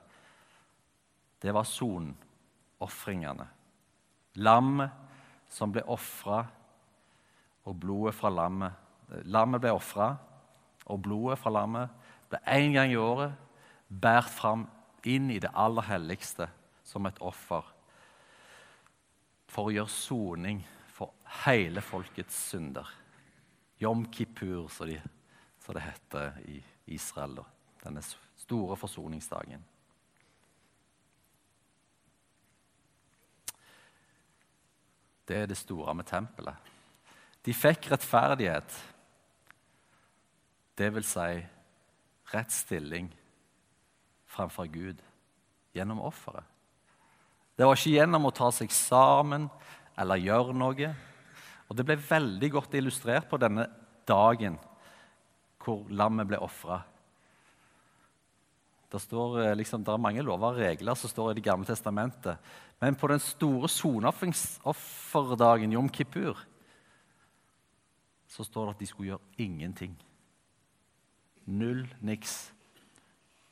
det 1.41 1.55
var 1.55 1.63
sonofringene. 1.63 3.47
Lammet 4.43 4.91
som 5.49 5.71
ble 5.71 5.87
ofra, 5.87 6.43
og 7.65 7.79
blodet 7.79 8.15
fra 8.15 8.29
lammet 8.29 8.87
Lammet 9.27 9.61
ble 9.61 9.73
ofra, 9.75 10.13
og 10.87 11.03
blodet 11.03 11.39
fra 11.39 11.51
lammet 11.51 12.00
ble 12.31 12.41
en 12.47 12.73
gang 12.77 12.93
i 12.93 12.99
året 13.01 13.35
båret 13.91 14.31
fram 14.31 14.67
inn 15.11 15.31
i 15.35 15.41
det 15.43 15.51
aller 15.55 15.87
helligste 15.89 16.47
som 16.87 17.07
et 17.07 17.19
offer 17.25 17.67
for 19.51 19.67
å 19.67 19.75
gjøre 19.75 19.91
soning 19.91 20.61
for 20.95 21.15
hele 21.45 21.83
folkets 21.83 22.37
synder. 22.53 22.87
Yom 23.83 24.05
kippur, 24.13 24.69
som, 24.71 24.87
de, 24.87 25.01
det 25.75 25.83
heter 25.83 26.39
i 26.51 26.61
Israel. 26.95 27.41
Denne 27.83 28.03
store 28.05 28.77
forsoningsdagen. 28.77 29.63
Det 35.27 35.39
er 35.39 35.47
det 35.47 35.59
store 35.59 35.95
med 35.95 36.09
tempelet. 36.11 36.71
De 37.47 37.55
fikk 37.57 37.89
rettferdighet, 37.93 38.75
det 40.77 40.89
vil 40.93 41.07
si 41.07 41.41
rett 42.33 42.53
stilling 42.53 43.11
framfor 44.31 44.71
Gud 44.71 45.03
gjennom 45.75 46.01
offeret. 46.01 46.45
Det 47.57 47.67
var 47.67 47.77
ikke 47.77 47.99
gjennom 47.99 48.27
å 48.27 48.35
ta 48.35 48.51
seg 48.55 48.73
sammen 48.73 49.49
eller 49.99 50.23
gjøre 50.23 50.55
noe. 50.57 50.95
Og 51.69 51.77
Det 51.77 51.87
ble 51.87 51.97
veldig 51.97 52.51
godt 52.51 52.75
illustrert 52.75 53.29
på 53.31 53.39
denne 53.39 53.67
dagen 54.09 54.59
hvor 55.61 55.85
lammet 55.93 56.29
ble 56.31 56.39
ofra. 56.41 56.81
Det, 58.91 59.13
eh, 59.13 59.55
liksom, 59.55 59.85
det 59.85 59.93
er 59.93 60.03
mange 60.03 60.23
lover 60.23 60.47
og 60.51 60.59
regler 60.59 60.95
som 60.99 61.11
står 61.11 61.31
i 61.31 61.35
Det 61.35 61.45
gamle 61.45 61.67
testamentet. 61.67 62.39
Men 62.81 62.97
på 62.97 63.07
den 63.07 63.21
store 63.21 63.69
soneofferdagen, 63.69 65.73
jom 65.73 65.89
kippur, 65.89 66.37
så 68.27 68.45
står 68.45 68.67
det 68.67 68.75
at 68.75 68.81
de 68.81 68.87
skulle 68.87 69.09
gjøre 69.09 69.21
ingenting. 69.39 69.97
Null, 71.51 71.83
niks. 72.07 72.53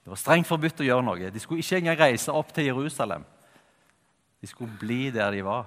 Det 0.04 0.12
var 0.12 0.20
strengt 0.20 0.48
forbudt 0.48 0.80
å 0.80 0.86
gjøre 0.86 1.04
noe. 1.04 1.32
De 1.34 1.42
skulle 1.42 1.64
ikke 1.64 1.80
engang 1.80 1.98
reise 2.00 2.32
opp 2.32 2.52
til 2.54 2.70
Jerusalem. 2.70 3.26
De 4.38 4.46
skulle 4.46 4.78
bli 4.80 5.08
der 5.14 5.34
de 5.34 5.42
var. 5.44 5.66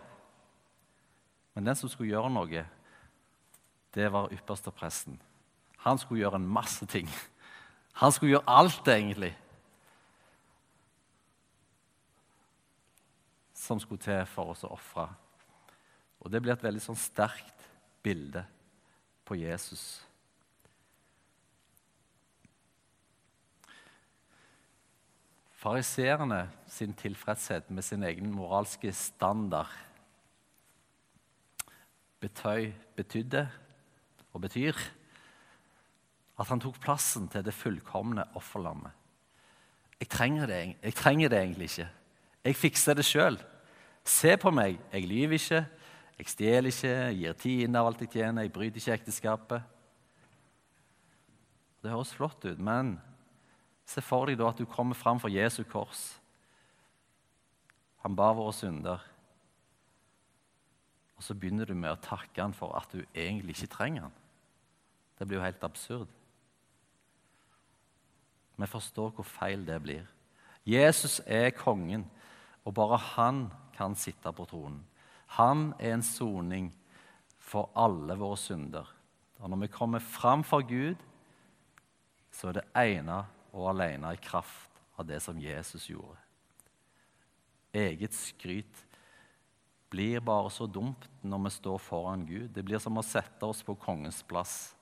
Men 1.55 1.67
den 1.67 1.77
som 1.77 1.91
skulle 1.91 2.13
gjøre 2.13 2.31
noe, 2.31 2.63
det 3.91 4.07
var 4.13 4.31
ypperste 4.31 4.71
presten. 4.71 5.19
Han 5.83 6.00
skulle 6.00 6.23
gjøre 6.23 6.39
en 6.39 6.47
masse 6.47 6.88
ting. 6.88 7.09
Han 8.00 8.13
skulle 8.15 8.38
gjøre 8.38 8.59
alt, 8.59 8.88
egentlig. 8.88 9.33
som 13.61 13.79
skulle 13.79 14.01
til 14.01 14.23
for 14.27 14.51
oss 14.51 14.65
å 14.65 14.73
ofre. 14.73 15.05
Og 16.21 16.31
det 16.33 16.41
blir 16.41 16.55
et 16.55 16.63
veldig 16.63 16.81
sånn 16.83 16.97
sterkt 16.97 17.67
bilde 18.03 18.43
på 19.27 19.38
Jesus. 19.38 20.01
Fariseerne 25.61 26.47
sin 26.65 26.93
tilfredshet 26.97 27.67
med 27.69 27.85
sin 27.85 28.03
egen 28.03 28.31
moralske 28.33 28.89
standard 28.97 29.69
betøy, 32.21 32.71
betydde 32.97 33.43
og 34.33 34.41
betyr 34.41 34.79
at 36.39 36.49
han 36.49 36.63
tok 36.63 36.79
plassen 36.81 37.27
til 37.29 37.45
det 37.45 37.53
fullkomne 37.53 38.25
offerlammet. 38.39 38.89
Jeg 39.99 40.09
trenger 40.09 40.49
det, 40.49 40.61
jeg 40.81 40.95
trenger 40.97 41.29
det 41.29 41.37
egentlig 41.37 41.69
ikke. 41.69 41.89
Jeg 42.43 42.55
fikser 42.55 42.97
det 42.97 43.05
sjøl. 43.05 43.37
Se 44.01 44.33
på 44.41 44.49
meg, 44.49 44.79
jeg 44.89 45.05
lyver 45.05 45.37
ikke, 45.37 45.61
jeg 46.17 46.29
stjeler 46.33 46.73
ikke, 46.73 46.95
jeg 46.95 47.19
gir 47.19 47.37
tiende 47.37 47.79
av 47.79 47.91
alt 47.91 48.01
jeg 48.01 48.13
tjener, 48.17 48.47
jeg 48.47 48.53
bryter 48.53 48.81
ikke 48.81 48.97
ekteskapet. 48.97 49.61
Det 51.85 51.93
høres 51.93 52.17
flott 52.17 52.49
ut, 52.49 52.57
men 52.57 52.95
se 53.91 54.03
for 54.03 54.29
deg 54.29 54.39
da 54.39 54.50
at 54.51 54.60
du 54.60 54.67
kommer 54.69 54.95
fram 54.95 55.19
for 55.19 55.31
Jesu 55.31 55.63
kors. 55.67 56.21
Han 58.05 58.15
bar 58.15 58.38
våre 58.38 58.53
synder. 58.55 59.03
Og 61.17 61.25
så 61.25 61.36
begynner 61.38 61.67
du 61.69 61.75
med 61.77 61.91
å 61.93 62.01
takke 62.01 62.41
han 62.41 62.55
for 62.55 62.74
at 62.79 62.89
du 62.95 63.03
egentlig 63.13 63.57
ikke 63.57 63.75
trenger 63.75 64.07
han. 64.07 64.15
Det 65.19 65.27
blir 65.27 65.38
jo 65.38 65.45
helt 65.45 65.63
absurd. 65.67 66.10
Vi 68.57 68.69
forstår 68.69 69.12
hvor 69.17 69.25
feil 69.25 69.65
det 69.65 69.77
blir. 69.83 70.07
Jesus 70.65 71.19
er 71.25 71.50
kongen, 71.57 72.05
og 72.65 72.75
bare 72.77 72.98
han 73.15 73.48
kan 73.74 73.95
sitte 73.98 74.33
på 74.33 74.45
tronen. 74.50 74.81
Han 75.38 75.71
er 75.79 75.95
en 75.95 76.05
soning 76.05 76.69
for 77.41 77.71
alle 77.77 78.17
våre 78.19 78.38
synder. 78.38 78.89
Og 79.41 79.50
når 79.50 79.63
vi 79.63 79.71
kommer 79.74 80.00
fram 80.00 80.43
for 80.45 80.62
Gud, 80.62 80.98
så 82.31 82.50
er 82.50 82.60
det 82.60 82.67
ene 82.77 83.24
og 83.51 83.72
alene 83.74 84.13
i 84.15 84.22
kraft 84.22 84.81
av 85.00 85.08
det 85.08 85.20
som 85.24 85.39
Jesus 85.39 85.89
gjorde. 85.89 86.17
Eget 87.72 88.15
skryt 88.15 88.86
blir 89.91 90.24
bare 90.24 90.51
så 90.51 90.67
dumt 90.67 91.08
når 91.24 91.46
vi 91.46 91.51
står 91.55 91.79
foran 91.84 92.25
Gud. 92.27 92.50
Det 92.55 92.63
blir 92.63 92.79
som 92.79 93.00
å 93.00 93.03
sette 93.05 93.48
oss 93.48 93.63
på 93.63 93.75
kongens 93.79 94.22
plass 94.27 94.75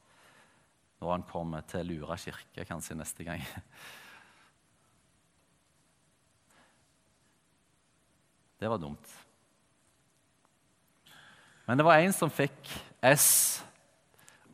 når 1.00 1.14
han 1.14 1.26
kommer 1.30 1.64
til 1.70 1.88
Lura 1.88 2.18
kirke 2.20 2.66
kanskje 2.68 2.98
neste 3.00 3.26
gang. 3.26 3.42
Det 8.60 8.68
var 8.68 8.82
dumt. 8.82 9.14
Men 11.64 11.78
det 11.80 11.86
var 11.88 12.02
en 12.02 12.14
som 12.14 12.34
fikk 12.34 12.68
S 13.06 13.62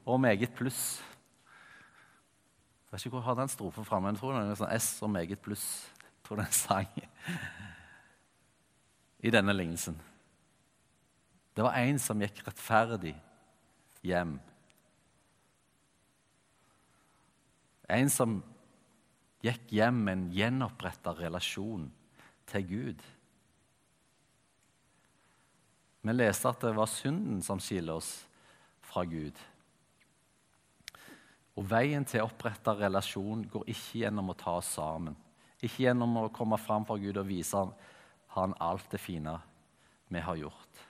og 0.06 0.20
meget 0.22 0.54
pluss. 0.54 1.02
Jeg 2.96 3.02
vet 3.02 3.06
ikke 3.10 3.18
hvor 3.18 3.26
har 3.26 3.36
den 3.36 3.50
strofen 3.52 3.84
fra, 3.84 3.98
men 4.00 4.14
jeg 4.14 4.22
tror 4.22 4.38
det 4.38 4.42
er 4.54 4.56
sånn 4.56 4.70
S 4.72 4.86
og 5.04 5.10
meget 5.12 5.40
pluss. 5.44 5.64
Tror 6.24 6.40
det 6.40 6.46
er 6.46 6.48
en 6.48 6.56
sang 6.56 6.94
i 9.20 9.32
denne 9.36 9.52
lignelsen. 9.52 9.98
Det 11.52 11.66
var 11.66 11.76
en 11.76 12.00
som 12.00 12.24
gikk 12.24 12.40
rettferdig 12.46 13.12
hjem 14.08 14.38
En 17.92 18.10
som 18.10 18.38
gikk 19.44 19.76
hjem 19.76 20.00
med 20.08 20.16
en 20.16 20.30
gjenoppretta 20.34 21.12
relasjon 21.20 21.90
til 22.48 22.64
Gud. 22.72 23.04
Vi 26.00 26.16
leste 26.16 26.48
at 26.48 26.64
det 26.64 26.72
var 26.80 26.90
synden 26.90 27.44
som 27.44 27.60
skiller 27.60 28.00
oss 28.00 28.16
fra 28.88 29.04
Gud. 29.04 29.36
Og 31.56 31.68
Veien 31.72 32.04
til 32.08 32.24
å 32.24 32.28
opprette 32.28 32.74
relasjon 32.76 33.46
går 33.52 33.70
ikke 33.72 34.02
gjennom 34.02 34.34
å 34.34 34.38
ta 34.38 34.58
oss 34.60 34.74
sammen. 34.76 35.16
Ikke 35.64 35.86
gjennom 35.86 36.18
å 36.20 36.32
komme 36.36 36.60
fram 36.60 36.84
for 36.88 37.00
Gud 37.00 37.18
og 37.18 37.30
vise 37.30 37.62
han 38.36 38.56
alt 38.60 38.90
det 38.92 39.00
fine 39.00 39.38
vi 40.12 40.22
har 40.22 40.38
gjort. 40.38 40.82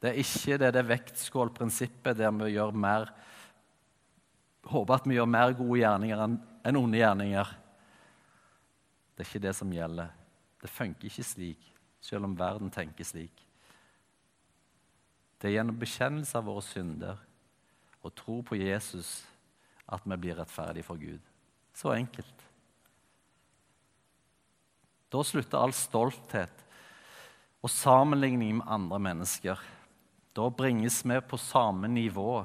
Det 0.00 0.10
er 0.10 0.22
ikke 0.22 0.58
det, 0.58 0.72
det 0.74 0.86
vektskålprinsippet 0.88 2.18
der 2.18 2.32
vi 2.34 2.54
gjør 2.56 2.74
mer 2.74 3.12
håper 4.70 4.94
at 4.94 5.06
vi 5.08 5.16
gjør 5.16 5.28
mer 5.30 5.54
gode 5.56 5.80
gjerninger 5.80 6.24
enn 6.68 6.78
onde 6.78 7.00
gjerninger. 7.00 7.52
Det 9.14 9.24
er 9.24 9.28
ikke 9.28 9.44
det 9.46 9.54
som 9.56 9.72
gjelder. 9.72 10.10
Det 10.60 10.70
funker 10.70 11.08
ikke 11.08 11.24
slik, 11.24 11.70
selv 12.00 12.28
om 12.28 12.36
verden 12.36 12.72
tenker 12.72 13.06
slik. 13.06 13.46
Det 15.40 15.48
er 15.48 15.58
gjennom 15.58 15.78
bekjennelse 15.80 16.36
av 16.36 16.48
våre 16.50 16.64
synder 16.64 17.20
og 18.04 18.12
tro 18.16 18.40
på 18.44 18.58
Jesus 18.60 19.20
at 19.90 20.06
vi 20.06 20.18
blir 20.20 20.38
rettferdige 20.38 20.86
for 20.86 21.00
Gud. 21.00 21.20
Så 21.74 21.92
enkelt. 21.94 22.46
Da 25.10 25.22
slutter 25.26 25.58
all 25.58 25.74
stolthet 25.74 26.64
og 27.60 27.70
sammenligning 27.72 28.60
med 28.60 28.70
andre 28.70 28.98
mennesker. 29.02 29.60
Da 30.36 30.48
bringes 30.54 31.02
vi 31.04 31.18
på 31.20 31.38
samme 31.40 31.88
nivå 31.90 32.44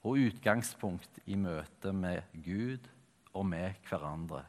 og 0.00 0.16
utgangspunkt 0.16 1.20
i 1.26 1.36
møte 1.38 1.92
med 1.92 2.22
Gud 2.44 2.88
og 3.32 3.46
med 3.46 3.78
hverandre. 3.88 4.42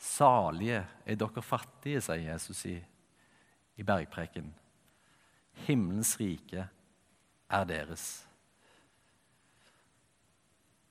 Salige 0.00 0.80
er 1.04 1.18
dere 1.20 1.42
fattige, 1.44 2.00
sier 2.00 2.32
Jesus 2.32 2.64
i, 2.70 2.78
i 3.76 3.84
bergpreken. 3.84 4.48
Himmelens 5.66 6.14
rike 6.20 6.64
er 7.50 7.64
deres. 7.68 8.29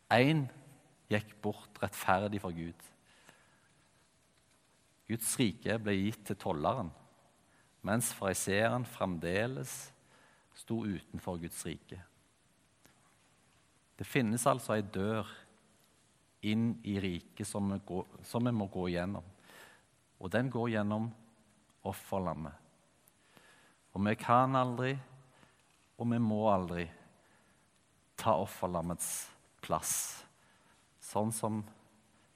Én 0.09 0.47
gikk 1.09 1.35
bort 1.41 1.77
rettferdig 1.81 2.41
for 2.41 2.55
Gud. 2.55 2.85
Guds 5.09 5.35
rike 5.41 5.77
ble 5.81 5.95
gitt 5.97 6.23
til 6.29 6.37
tolleren, 6.37 6.89
mens 7.85 8.11
fariseeren 8.17 8.85
fremdeles 8.85 9.73
sto 10.57 10.83
utenfor 10.85 11.39
Guds 11.41 11.61
rike. 11.65 12.01
Det 13.97 14.07
finnes 14.07 14.45
altså 14.47 14.75
ei 14.77 14.83
dør 14.85 15.29
inn 16.47 16.71
i 16.87 16.99
riket 17.01 17.47
som 17.47 17.73
vi, 17.73 18.51
må 18.51 18.69
gå 18.71 18.85
gjennom. 18.93 19.25
Og 20.19 20.31
den 20.31 20.49
går 20.51 20.69
gjennom 20.75 21.09
offerlammet. 21.89 22.53
Og 23.93 24.05
vi 24.05 24.13
kan 24.19 24.55
aldri, 24.55 24.93
og 25.99 26.07
vi 26.13 26.19
må 26.23 26.45
aldri, 26.51 26.85
ta 28.19 28.35
offerlammets 28.39 29.09
plass, 29.69 29.93
sånn 31.05 31.29
som 31.35 31.61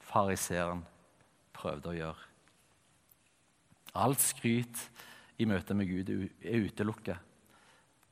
fariseeren 0.06 0.84
prøvde 1.54 1.90
å 1.90 1.96
gjøre. 1.98 2.30
Alt 3.94 4.22
skryt 4.22 4.88
i 5.38 5.46
møte 5.46 5.74
med 5.74 5.90
Gud 5.90 6.10
er 6.14 6.66
utelukket. 6.66 7.18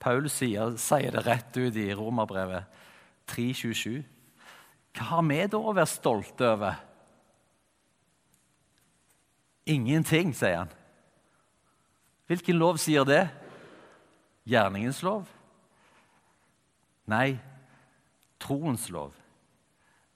Paul 0.02 0.26
sier, 0.30 0.74
sier 0.82 1.14
det 1.14 1.22
rett 1.26 1.54
ut 1.58 1.76
i 1.78 1.92
Romerbrevet 1.94 2.80
3.27. 3.30 4.02
Hva 4.98 5.08
har 5.12 5.22
vi 5.28 5.38
da 5.50 5.60
å 5.60 5.74
være 5.74 5.90
stolte 5.90 6.48
over? 6.56 6.80
Ingenting, 9.70 10.32
sier 10.34 10.64
han. 10.64 10.74
Hvilken 12.26 12.58
lov 12.58 12.80
sier 12.82 13.06
det? 13.06 13.22
Gjerningens 14.48 15.02
lov? 15.06 15.30
Nei, 17.10 17.38
troens 18.42 18.88
lov. 18.90 19.14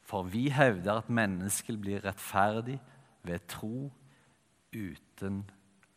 For 0.06 0.26
vi 0.30 0.48
hevder 0.54 1.00
at 1.00 1.10
mennesket 1.10 1.78
blir 1.82 2.04
rettferdig 2.04 2.78
ved 3.26 3.46
tro 3.50 3.90
uten 4.74 5.42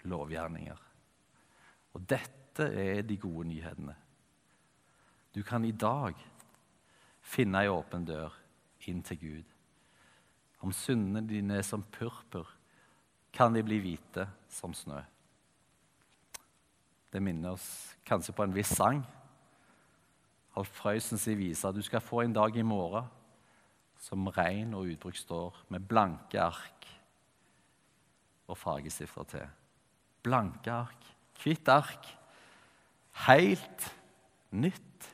lovgjerninger. 0.10 0.78
Og 1.94 2.10
dette 2.10 2.66
er 2.66 3.02
de 3.02 3.18
gode 3.18 3.48
nyhetene. 3.50 3.96
Du 5.36 5.44
kan 5.44 5.66
i 5.66 5.72
dag 5.72 6.18
finne 7.22 7.62
ei 7.62 7.70
åpen 7.70 8.06
dør 8.06 8.34
inn 8.90 9.04
til 9.06 9.20
Gud. 9.22 9.54
Om 10.66 10.74
syndene 10.74 11.22
dine 11.28 11.60
er 11.60 11.64
som 11.64 11.84
purpur, 11.84 12.50
kan 13.34 13.54
de 13.54 13.62
bli 13.64 13.78
hvite 13.84 14.26
som 14.50 14.74
snø. 14.74 15.00
Det 17.14 17.22
minner 17.22 17.54
oss 17.54 17.96
kanskje 18.06 18.34
på 18.34 18.46
en 18.46 18.56
viss 18.56 18.74
sang. 18.76 19.04
Alf 20.60 20.72
Prøysens 20.76 21.24
vise 21.40 21.72
du 21.72 21.80
skal 21.86 22.04
få 22.04 22.26
en 22.26 22.36
dag 22.36 22.56
i 22.58 22.66
morgen 22.68 23.08
som 24.00 24.28
ren 24.36 24.74
og 24.76 24.88
ubrukt 24.92 25.20
står, 25.20 25.56
med 25.72 25.84
blanke 25.88 26.40
ark 26.40 26.88
og 28.50 28.58
fargestifter 28.58 29.28
til. 29.28 29.50
Blanke 30.24 30.72
ark, 30.72 31.08
hvitt 31.40 31.68
ark, 31.72 32.08
helt 33.28 33.88
nytt. 34.56 35.10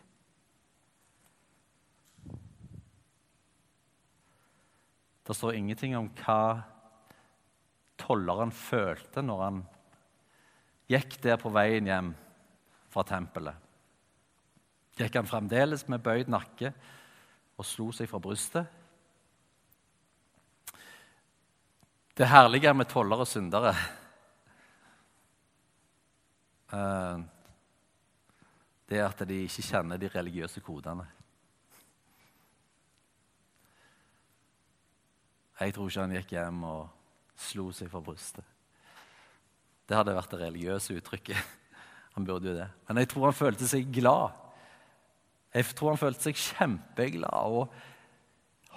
Det 5.26 5.34
står 5.34 5.58
ingenting 5.58 5.98
om 5.98 6.12
hva 6.22 6.62
tolleren 8.02 8.54
følte 8.54 9.26
når 9.26 9.46
han 9.48 9.62
gikk 10.94 11.18
der 11.26 11.42
på 11.42 11.50
veien 11.54 11.90
hjem 11.90 12.14
fra 12.94 13.06
tempelet. 13.10 13.65
Gikk 14.96 15.18
han 15.20 15.28
fremdeles 15.28 15.84
med 15.92 16.04
bøyd 16.04 16.30
nakke 16.32 16.72
og 17.56 17.68
slo 17.68 17.90
seg 17.96 18.08
fra 18.08 18.20
brystet? 18.24 18.68
Det 22.16 22.30
herlige 22.32 22.72
med 22.72 22.88
tollere 22.88 23.26
og 23.26 23.28
syndere 23.28 23.74
eh, 26.72 27.18
Det 28.88 29.02
er 29.02 29.10
at 29.10 29.26
de 29.28 29.42
ikke 29.44 29.66
kjenner 29.68 30.00
de 30.00 30.12
religiøse 30.14 30.64
kodene. 30.64 31.04
Jeg 35.60 35.76
tror 35.76 35.90
ikke 35.90 36.06
han 36.06 36.16
gikk 36.16 36.32
hjem 36.38 36.64
og 36.68 36.82
slo 37.40 37.68
seg 37.76 37.92
for 37.92 38.04
brystet. 38.04 38.44
Det 39.86 39.96
hadde 39.98 40.16
vært 40.16 40.32
det 40.32 40.42
religiøse 40.42 40.96
uttrykket. 41.00 41.54
Han 42.16 42.26
burde 42.28 42.48
jo 42.48 42.56
det. 42.56 42.68
Men 42.88 43.04
jeg 43.04 43.12
tror 43.12 43.28
han 43.28 43.38
følte 43.38 43.68
seg 43.68 43.92
glad. 43.92 44.45
Jeg 45.56 45.72
tror 45.72 45.94
han 45.94 46.00
følte 46.02 46.28
seg 46.28 46.40
kjempeglad 46.40 47.54
og 47.56 47.70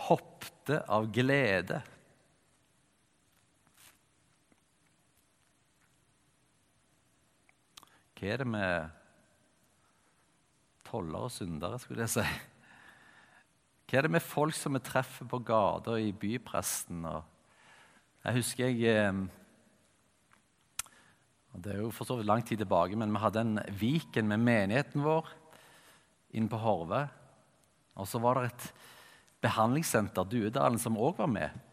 hoppte 0.06 0.76
av 0.86 1.08
glede. 1.10 1.80
Hva 8.18 8.30
er 8.30 8.42
det 8.42 8.46
med 8.50 8.94
toller 10.86 11.26
og 11.26 11.34
syndere, 11.34 11.80
skulle 11.82 12.06
jeg 12.06 12.14
si? 12.14 12.26
Hva 13.88 13.98
er 13.98 14.06
det 14.06 14.14
med 14.14 14.22
folk 14.22 14.54
som 14.54 14.78
vi 14.78 14.82
treffer 14.86 15.26
på 15.26 15.42
gata 15.42 15.98
i 15.98 16.14
bypresten? 16.14 17.02
jeg 18.22 18.38
husker 18.38 18.70
jeg 18.70 19.26
Det 21.58 21.74
er 21.74 21.82
jo 21.82 21.90
for 21.90 22.06
så 22.06 22.16
vidt 22.18 22.30
lang 22.30 22.46
tid 22.46 22.62
tilbake, 22.62 22.94
men 22.94 23.10
vi 23.10 23.18
hadde 23.18 23.40
en 23.40 23.58
Viken 23.80 24.28
med 24.30 24.38
menigheten 24.46 25.02
vår 25.02 25.26
inne 26.36 26.50
på 26.50 26.60
Horve. 26.60 27.06
Og 27.98 28.08
så 28.08 28.20
var 28.22 28.38
det 28.38 28.50
et 28.50 28.68
behandlingssenter, 29.44 30.26
Duedalen, 30.28 30.78
som 30.80 30.98
òg 30.98 31.20
var 31.22 31.30
med. 31.30 31.64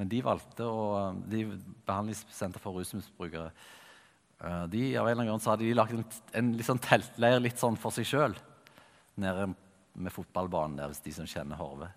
Men 0.00 0.08
de 0.08 0.22
valgte 0.24 0.66
å 0.66 0.84
de 1.28 1.44
Behandlingssenter 1.86 2.62
for 2.62 2.78
rusmisbrukere. 2.78 3.50
Eh, 4.42 4.64
de, 4.72 4.84
av 4.96 5.06
en 5.06 5.12
eller 5.12 5.20
annen 5.20 5.32
grunn 5.32 5.42
så 5.42 5.52
hadde 5.52 5.66
de 5.68 5.74
lagt 5.76 5.96
en, 5.96 6.06
en 6.38 6.54
liksom 6.58 6.80
teltleir 6.82 7.42
litt 7.42 7.60
sånn 7.60 7.78
for 7.80 7.94
seg 7.94 8.08
sjøl 8.08 8.36
nede 9.20 9.50
med 9.92 10.14
fotballbanen 10.14 10.78
der, 10.80 10.88
hvis 10.88 11.04
de 11.04 11.12
som 11.18 11.28
kjenner 11.28 11.60
Horve. 11.60 11.90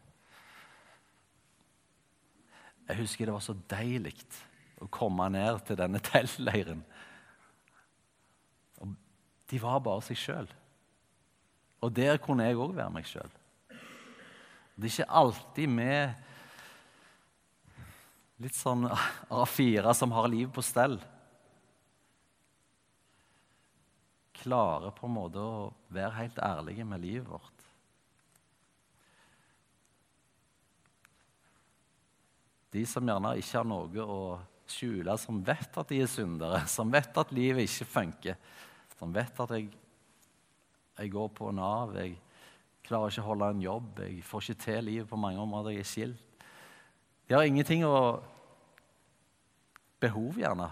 Jeg 2.90 3.00
husker 3.00 3.26
det 3.26 3.34
var 3.34 3.46
så 3.46 3.56
deilig 3.72 4.14
å 4.84 4.90
komme 4.92 5.30
ned 5.34 5.64
til 5.66 5.80
denne 5.80 6.02
teltleiren. 6.12 6.84
De 9.46 9.62
var 9.62 9.82
bare 9.86 10.04
seg 10.06 10.20
sjøl. 10.20 10.52
Og 11.84 11.92
der 11.94 12.20
kunne 12.22 12.46
jeg 12.48 12.60
òg 12.60 12.76
være 12.76 12.94
meg 12.94 13.08
sjøl. 13.10 13.34
Det 14.76 14.88
er 14.90 14.94
ikke 14.94 15.18
alltid 15.20 15.76
vi 15.76 15.92
litt 18.44 18.58
sånn 18.58 18.88
A4 19.32 19.94
som 19.96 20.12
har 20.16 20.28
livet 20.32 20.52
på 20.56 20.64
stell. 20.66 20.98
Klarer 24.36 24.92
på 24.96 25.08
en 25.08 25.16
måte 25.16 25.40
å 25.40 25.70
være 25.96 26.18
helt 26.20 26.42
ærlige 26.44 26.88
med 26.88 27.04
livet 27.06 27.30
vårt. 27.30 27.52
De 32.76 32.84
som 32.90 33.08
gjerne 33.08 33.38
ikke 33.40 33.62
har 33.62 33.68
noe 33.70 34.04
å 34.04 34.20
skjule, 34.68 35.16
som 35.22 35.40
vet 35.46 35.78
at 35.80 35.92
de 35.94 36.02
er 36.04 36.12
syndere, 36.12 36.66
som 36.68 36.92
vet 36.92 37.18
at 37.22 37.32
livet 37.36 37.70
ikke 37.70 37.88
funker, 37.88 38.40
som 39.00 39.14
vet 39.16 39.40
at 39.40 39.54
jeg 39.56 39.70
jeg 40.98 41.12
går 41.12 41.28
på 41.36 41.52
Nav, 41.52 41.96
jeg 42.00 42.16
klarer 42.86 43.12
ikke 43.12 43.24
å 43.24 43.30
holde 43.30 43.50
en 43.52 43.64
jobb, 43.64 44.00
jeg 44.06 44.24
får 44.24 44.46
ikke 44.46 44.64
til 44.64 44.88
livet 44.90 45.10
på 45.10 45.20
mange 45.20 45.42
områder, 45.42 45.76
jeg 45.76 45.84
er 45.84 45.90
skilt. 45.90 46.46
De 47.26 47.34
har 47.34 47.48
ingenting 47.48 47.84
å 47.88 48.22
behov, 50.02 50.38
gjerne, 50.38 50.70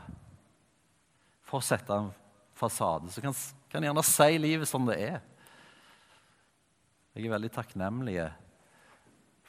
for 1.47 1.59
å 1.59 1.65
sette 1.65 1.95
en 1.95 2.11
fasade. 2.57 3.09
Så 3.11 3.23
kan, 3.23 3.35
kan 3.71 3.83
gjerne 3.83 4.05
si 4.05 4.37
livet 4.37 4.69
som 4.69 4.85
det 4.87 4.99
er. 5.01 5.19
Jeg 7.13 7.27
er 7.27 7.33
veldig 7.33 7.51
takknemlig 7.53 8.17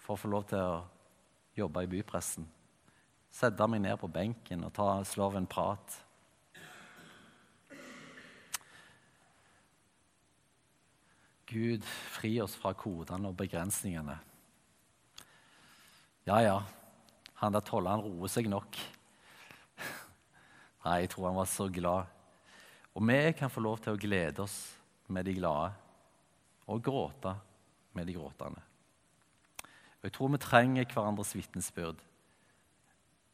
for 0.04 0.16
å 0.16 0.20
få 0.20 0.30
lov 0.32 0.48
til 0.50 0.60
å 0.60 0.82
jobbe 1.56 1.84
i 1.84 1.90
bypressen. 1.94 2.48
Sette 3.34 3.68
meg 3.68 3.82
ned 3.84 3.98
på 4.00 4.10
benken 4.10 4.66
og 4.66 4.72
ta, 4.76 4.88
slå 5.06 5.28
av 5.30 5.38
en 5.40 5.48
prat. 5.48 6.00
Gud, 11.54 11.84
fri 11.86 12.36
oss 12.42 12.56
fra 12.58 12.72
kodene 12.74 13.30
og 13.30 13.38
begrensningene. 13.38 14.16
Ja, 16.26 16.40
ja, 16.42 16.58
han 17.38 17.54
der 17.54 17.64
tolleren 17.64 18.02
roer 18.02 18.32
seg 18.32 18.48
nok. 18.50 18.78
Nei, 20.84 20.98
jeg 21.04 21.12
tror 21.12 21.28
han 21.30 21.38
var 21.38 21.48
så 21.50 21.68
glad. 21.70 22.10
Og 22.94 23.06
vi 23.06 23.18
kan 23.38 23.52
få 23.52 23.62
lov 23.62 23.80
til 23.84 23.94
å 23.94 24.00
glede 24.00 24.44
oss 24.44 24.56
med 25.12 25.26
de 25.28 25.34
glade 25.36 25.72
og 26.70 26.82
gråte 26.82 27.34
med 27.94 28.08
de 28.08 28.16
gråtende. 28.16 28.62
Og 30.00 30.08
Jeg 30.08 30.14
tror 30.16 30.32
vi 30.32 30.42
trenger 30.42 30.90
hverandres 30.90 31.34
vitnesbyrd 31.36 32.02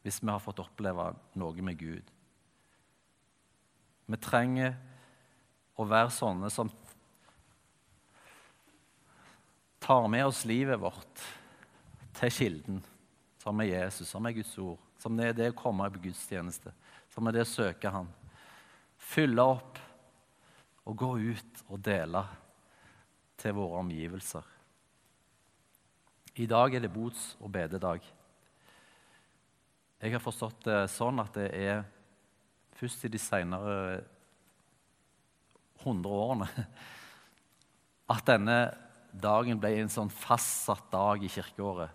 hvis 0.01 0.21
vi 0.23 0.31
har 0.31 0.41
fått 0.41 0.61
oppleve 0.63 1.11
noe 1.37 1.65
med 1.65 1.77
Gud. 1.77 2.07
Vi 4.09 4.17
trenger 4.17 4.73
å 5.77 5.85
være 5.85 6.09
sånne 6.13 6.49
som 6.51 6.71
tar 9.81 10.07
med 10.07 10.25
oss 10.29 10.45
livet 10.45 10.79
vårt 10.79 11.21
til 12.19 12.33
kilden, 12.33 12.81
som 13.41 13.59
er 13.63 13.71
Jesus, 13.71 14.11
som 14.11 14.25
er 14.29 14.35
Guds 14.37 14.53
ord, 14.61 14.77
som 15.01 15.17
er 15.19 15.33
det 15.33 15.49
å 15.49 15.57
komme 15.57 15.87
på 15.89 16.03
gudstjeneste, 16.03 16.73
som 17.09 17.27
er 17.27 17.35
det 17.35 17.45
å 17.47 17.49
søke 17.49 17.89
Han. 17.89 18.09
Fylle 19.01 19.41
opp 19.55 19.79
og 20.85 20.97
gå 20.97 21.09
ut 21.33 21.63
og 21.67 21.81
dele 21.81 22.21
til 23.41 23.55
våre 23.57 23.81
omgivelser. 23.81 24.45
I 26.37 26.45
dag 26.45 26.75
er 26.75 26.85
det 26.85 26.93
bots- 26.93 27.33
og 27.41 27.49
bededag. 27.51 28.05
Jeg 30.01 30.13
har 30.13 30.21
forstått 30.23 30.63
det 30.69 30.77
sånn 30.93 31.19
at 31.21 31.33
det 31.35 31.49
er 31.57 31.81
først 32.77 33.03
i 33.05 33.11
de 33.13 33.19
senere 33.21 33.75
hundre 35.81 36.21
årene 36.21 36.47
at 38.13 38.25
denne 38.29 38.61
dagen 39.13 39.59
ble 39.59 39.73
en 39.81 39.91
sånn 39.91 40.11
fastsatt 40.11 40.91
dag 40.91 41.23
i 41.23 41.29
kirkeåret. 41.31 41.91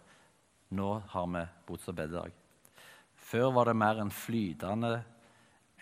Nå 0.76 0.88
har 1.12 1.26
vi 1.33 1.44
bots- 1.66 1.88
og 1.88 1.96
bededag. 1.96 2.33
Før 3.14 3.52
var 3.52 3.68
det 3.70 3.76
mer 3.76 4.00
en 4.00 4.11
flytende 4.11 5.05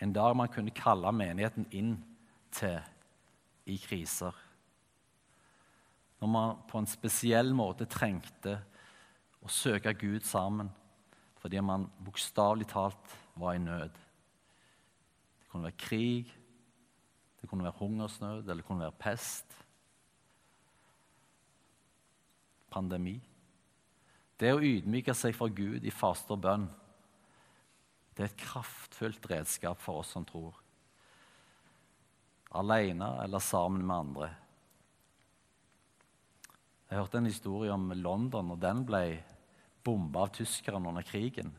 en 0.01 0.13
dag 0.13 0.35
man 0.37 0.51
kunne 0.51 0.75
kalle 0.75 1.13
menigheten 1.15 1.67
inn 1.71 1.95
til 2.55 2.81
i 3.71 3.77
kriser. 3.79 4.35
Når 6.21 6.31
man 6.31 6.63
på 6.69 6.81
en 6.81 6.89
spesiell 6.89 7.53
måte 7.57 7.87
trengte 7.91 8.59
å 9.45 9.51
søke 9.51 9.95
Gud 9.99 10.27
sammen 10.27 10.73
fordi 11.43 11.61
man 11.61 11.91
bokstavelig 12.01 12.67
talt 12.71 13.17
var 13.37 13.57
i 13.57 13.61
nød. 13.61 13.93
Det 13.93 15.51
kunne 15.51 15.69
være 15.69 15.83
krig, 15.83 16.31
det 17.41 17.51
kunne 17.51 17.67
være 17.67 17.77
hungersnød, 17.83 18.47
eller 18.47 18.63
det 18.63 18.65
kunne 18.65 18.87
være 18.87 18.97
pest 18.97 19.59
pandemi. 22.75 23.17
Det 24.39 24.51
å 24.51 24.63
ydmyke 24.63 25.15
seg 25.15 25.37
for 25.39 25.53
Gud 25.55 25.87
i 25.87 25.95
faste 25.95 26.35
og 26.35 26.43
bønn, 26.43 26.67
det 28.15 28.23
er 28.23 28.31
et 28.31 28.43
kraftfullt 28.45 29.27
redskap 29.31 29.81
for 29.83 30.03
oss 30.03 30.13
som 30.15 30.27
tror. 30.27 30.55
Alene 32.55 33.09
eller 33.25 33.43
sammen 33.43 33.83
med 33.83 33.97
andre. 33.97 34.29
Jeg 36.91 37.01
hørte 37.01 37.19
en 37.19 37.27
historie 37.27 37.75
om 37.75 37.89
London, 37.99 38.53
og 38.55 38.61
den 38.63 38.85
ble 38.87 39.03
bomba 39.85 40.29
av 40.29 40.35
tyskerne 40.37 40.93
under 40.93 41.03
krigen. 41.07 41.51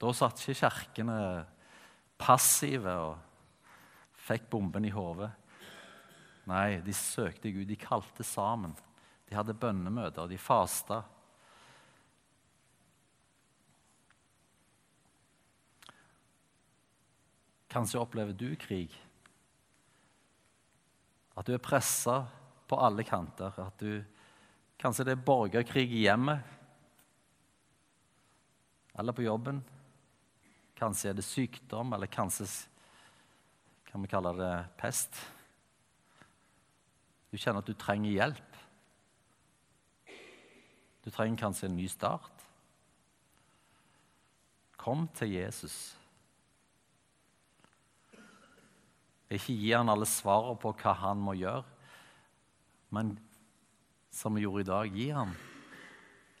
Da 0.00 0.12
satt 0.14 0.38
ikke 0.44 0.70
kirkene 0.70 1.16
passive 2.20 2.94
og 3.08 3.18
fikk 4.28 4.46
bomben 4.52 4.86
i 4.86 4.92
hodet. 4.94 5.32
Nei, 6.48 6.78
de 6.84 6.94
søkte 6.96 7.50
Gud. 7.52 7.66
De 7.68 7.76
kalte 7.78 8.24
sammen. 8.26 8.76
De 9.30 9.38
hadde 9.38 9.54
bønnemøter, 9.54 10.26
de 10.26 10.38
fasta. 10.42 11.04
Kanskje 17.70 18.00
opplever 18.02 18.34
du 18.34 18.48
krig. 18.58 18.90
At 21.38 21.46
du 21.46 21.54
er 21.54 21.62
pressa 21.62 22.24
på 22.66 22.78
alle 22.82 23.06
kanter. 23.06 23.54
At 23.62 23.78
du, 23.78 24.02
kanskje 24.82 25.06
det 25.06 25.14
er 25.14 25.28
borgerkrig 25.30 25.86
i 25.86 26.02
hjemmet 26.08 26.58
eller 28.98 29.14
på 29.16 29.24
jobben. 29.24 29.62
Kanskje 30.76 31.12
er 31.12 31.16
det 31.16 31.24
sykdom, 31.24 31.94
eller 31.94 32.10
kanskje 32.10 32.46
kan 33.88 34.02
vi 34.02 34.10
kalle 34.10 34.34
det 34.36 34.54
pest. 34.80 35.14
Du 37.30 37.38
kjenner 37.38 37.62
at 37.62 37.70
du 37.70 37.78
trenger 37.78 38.10
hjelp. 38.10 38.49
Du 41.10 41.14
trenger 41.14 41.40
kanskje 41.42 41.66
en 41.66 41.74
ny 41.74 41.88
start. 41.90 42.42
Kom 44.78 45.08
til 45.18 45.32
Jesus. 45.34 45.96
Ikke 49.26 49.56
gi 49.58 49.72
han 49.74 49.90
alle 49.90 50.06
svarene 50.06 50.60
på 50.62 50.70
hva 50.70 50.92
han 51.00 51.18
må 51.18 51.34
gjøre, 51.34 51.64
men 52.94 53.10
som 54.14 54.38
vi 54.38 54.44
gjorde 54.44 54.62
i 54.62 54.68
dag, 54.68 54.94
gi 55.00 55.08
han. 55.16 55.34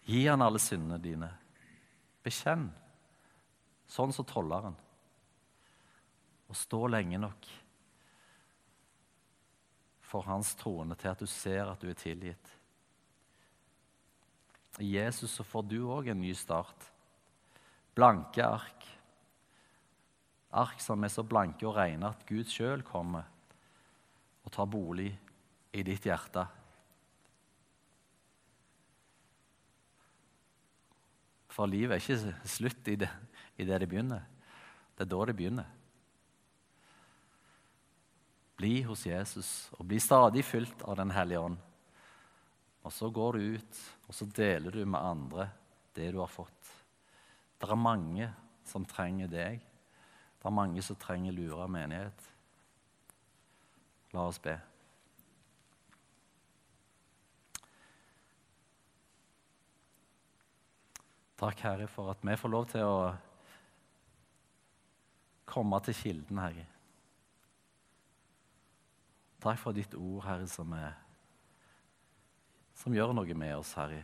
Gi 0.06 0.22
han 0.28 0.46
alle 0.46 0.62
syndene 0.62 1.00
dine. 1.02 1.32
Bekjenn, 2.22 2.68
sånn 3.90 4.14
som 4.14 4.30
tolleren. 4.30 4.78
Og 6.46 6.62
stå 6.62 6.84
lenge 6.94 7.18
nok 7.26 7.50
for 10.14 10.30
hans 10.30 10.54
troende 10.62 10.94
til 10.94 11.10
at 11.10 11.18
du 11.18 11.26
ser 11.26 11.66
at 11.74 11.82
du 11.82 11.90
er 11.90 11.98
tilgitt. 12.06 12.59
I 14.80 14.96
Jesus 14.96 15.32
så 15.36 15.44
får 15.44 15.66
du 15.68 15.78
òg 15.92 16.08
en 16.08 16.22
ny 16.22 16.32
start. 16.36 16.86
Blanke 17.94 18.44
ark. 18.44 18.86
Ark 20.56 20.80
som 20.82 21.04
er 21.04 21.12
så 21.12 21.22
blanke 21.26 21.68
og 21.68 21.76
rene 21.76 22.08
at 22.08 22.24
Gud 22.26 22.48
sjøl 22.48 22.82
kommer 22.86 23.28
og 24.40 24.54
tar 24.54 24.70
bolig 24.70 25.12
i 25.76 25.84
ditt 25.86 26.08
hjerte. 26.08 26.46
For 31.50 31.68
livet 31.68 31.98
er 31.98 32.00
ikke 32.00 32.48
slutt 32.48 32.88
i 32.88 32.96
det, 33.04 33.10
i 33.60 33.66
det 33.68 33.82
det 33.82 33.90
begynner. 33.90 34.24
Det 34.96 35.04
er 35.04 35.12
da 35.12 35.24
det 35.28 35.36
begynner. 35.36 35.68
Bli 38.56 38.80
hos 38.88 39.06
Jesus 39.06 39.50
og 39.76 39.86
bli 39.88 40.00
stadig 40.00 40.44
fylt 40.44 40.82
av 40.88 40.96
Den 41.00 41.12
hellige 41.12 41.40
ånd. 41.50 41.60
Og 42.82 42.92
så 42.92 43.10
går 43.12 43.36
du 43.36 43.56
ut, 43.56 43.80
og 44.08 44.14
så 44.16 44.26
deler 44.36 44.72
du 44.72 44.84
med 44.84 45.00
andre 45.00 45.50
det 45.94 46.10
du 46.14 46.20
har 46.22 46.30
fått. 46.32 46.72
Det 47.60 47.68
er 47.68 47.76
mange 47.76 48.30
som 48.64 48.86
trenger 48.88 49.28
deg. 49.28 49.60
Det 50.40 50.48
er 50.48 50.56
mange 50.56 50.82
som 50.82 50.96
trenger 50.96 51.36
lura 51.36 51.66
menighet. 51.68 52.28
La 54.14 54.24
oss 54.30 54.40
be. 54.42 54.56
Takk, 61.40 61.60
Herre, 61.64 61.86
for 61.88 62.12
at 62.12 62.24
vi 62.24 62.36
får 62.36 62.52
lov 62.52 62.66
til 62.68 62.84
å 62.84 62.96
komme 65.48 65.78
til 65.84 65.96
kilden, 65.96 66.40
Herre. 66.40 66.66
Takk 69.40 69.60
for 69.62 69.76
ditt 69.76 69.94
ord, 69.96 70.24
Herre, 70.26 70.48
som 70.52 70.72
er 70.76 70.98
som 72.80 72.94
gjør 72.96 73.12
noe 73.12 73.36
med 73.36 73.52
oss, 73.58 73.74
Herre. 73.76 74.00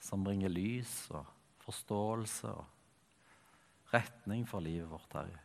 Som 0.00 0.24
bringer 0.24 0.52
lys 0.52 0.94
og 1.12 1.26
forståelse 1.66 2.52
og 2.54 3.92
retning 3.92 4.46
for 4.48 4.64
livet 4.64 4.88
vårt, 4.88 5.12
Herre. 5.18 5.42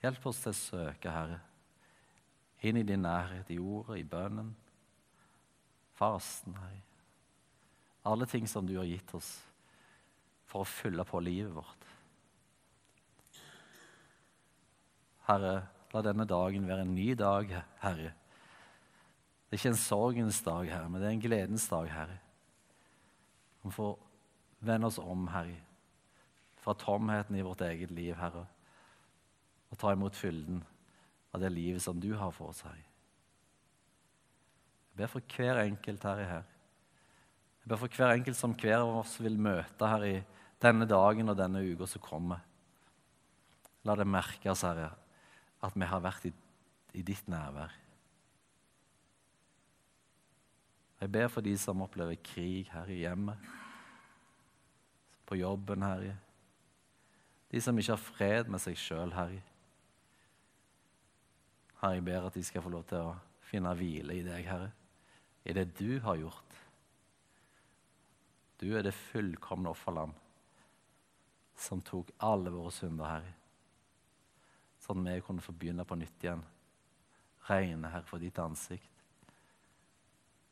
Hjelp 0.00 0.30
oss 0.30 0.40
til 0.40 0.54
å 0.54 0.56
søke, 0.56 1.12
Herre, 1.12 1.40
inn 2.64 2.78
i 2.80 2.86
din 2.86 3.04
nærhet, 3.04 3.50
i 3.52 3.58
ordet, 3.60 3.98
i 4.00 4.06
bønnen, 4.08 4.54
fasten, 5.98 6.56
Herre. 6.56 6.80
Alle 8.08 8.24
ting 8.24 8.46
som 8.48 8.64
du 8.64 8.78
har 8.78 8.88
gitt 8.88 9.12
oss 9.18 9.34
for 10.48 10.64
å 10.64 10.68
fylle 10.68 11.04
på 11.04 11.20
livet 11.20 11.52
vårt. 11.52 11.84
Herre, 15.28 15.52
la 15.92 16.02
denne 16.06 16.24
dagen 16.24 16.64
være 16.66 16.86
en 16.86 16.96
ny 16.96 17.12
dag, 17.18 17.52
Herre. 17.84 18.14
Det 19.50 19.56
er 19.56 19.64
ikke 19.64 19.72
en 19.72 19.82
sorgens 19.82 20.36
dag, 20.46 20.68
Herre, 20.70 20.86
men 20.86 21.02
det 21.02 21.08
er 21.08 21.16
en 21.16 21.22
gledens 21.24 21.64
dag, 21.66 21.88
Herre. 21.90 22.20
Vi 23.64 23.72
får 23.74 23.96
vende 24.62 24.86
oss 24.86 25.00
om, 25.02 25.24
Herre, 25.34 25.56
fra 26.62 26.76
tomheten 26.78 27.34
i 27.34 27.42
vårt 27.42 27.64
eget 27.66 27.90
liv, 27.90 28.12
Herre, 28.14 28.44
og 29.74 29.80
ta 29.82 29.90
imot 29.90 30.14
fylden 30.14 30.62
av 31.34 31.42
det 31.42 31.50
livet 31.50 31.82
som 31.82 31.98
du 31.98 32.12
har 32.14 32.30
for 32.36 32.54
oss, 32.54 32.62
Herre. 32.62 32.86
Jeg 34.92 35.02
ber 35.02 35.10
for 35.16 35.34
hver 35.34 35.64
enkelt, 35.64 36.06
Herre, 36.06 36.30
her. 36.30 36.46
Jeg 37.64 37.74
ber 37.74 37.82
for 37.82 37.98
hver 37.98 38.14
enkelt 38.14 38.38
som 38.38 38.54
hver 38.54 38.84
av 38.84 39.02
oss 39.02 39.18
vil 39.18 39.34
møte 39.34 39.90
her 39.90 40.06
i 40.06 40.16
denne 40.62 40.86
dagen 40.86 41.34
og 41.34 41.38
denne 41.42 41.66
uka 41.66 41.90
som 41.90 42.06
kommer. 42.06 42.46
La 43.82 43.98
det 43.98 44.06
merkes, 44.06 44.62
Herre, 44.62 44.92
at 45.58 45.74
vi 45.74 45.90
har 45.90 46.06
vært 46.06 46.30
i, 46.30 46.36
i 46.94 47.02
ditt 47.02 47.26
nærvær. 47.26 47.74
Jeg 51.00 51.12
ber 51.12 51.28
for 51.32 51.44
de 51.44 51.54
som 51.58 51.80
opplever 51.82 52.18
krig 52.24 52.68
her 52.72 52.90
i 52.92 53.00
hjemmet, 53.04 53.38
på 55.26 55.38
jobben, 55.38 55.82
Herre. 55.86 56.16
De 57.50 57.60
som 57.62 57.78
ikke 57.78 57.94
har 57.94 58.02
fred 58.02 58.50
med 58.50 58.60
seg 58.62 58.78
sjøl, 58.78 59.14
Herre. 59.14 59.40
Herre, 61.80 61.96
jeg 61.96 62.04
ber 62.04 62.26
at 62.28 62.36
de 62.36 62.44
skal 62.44 62.64
få 62.64 62.72
lov 62.74 62.84
til 62.90 63.06
å 63.06 63.16
finne 63.46 63.72
hvile 63.78 64.18
i 64.18 64.24
deg, 64.26 64.44
Herre, 64.50 64.72
i 65.46 65.54
det 65.56 65.70
du 65.78 66.00
har 66.04 66.18
gjort. 66.20 66.56
Du 68.60 68.68
er 68.76 68.84
det 68.84 68.96
fullkomne 68.96 69.70
offerland 69.72 70.12
som 71.60 71.80
tok 71.84 72.10
alle 72.24 72.52
våre 72.52 72.72
synder, 72.74 73.06
Herre 73.08 73.36
sånn 74.90 75.06
at 75.06 75.20
vi 75.20 75.24
kunne 75.24 75.44
få 75.44 75.54
begynne 75.54 75.86
på 75.86 75.98
nytt 75.98 76.24
igjen. 76.24 76.42
Regne, 77.48 77.90
Herre, 77.92 78.06
for 78.08 78.22
ditt 78.22 78.38
ansikt. 78.42 78.99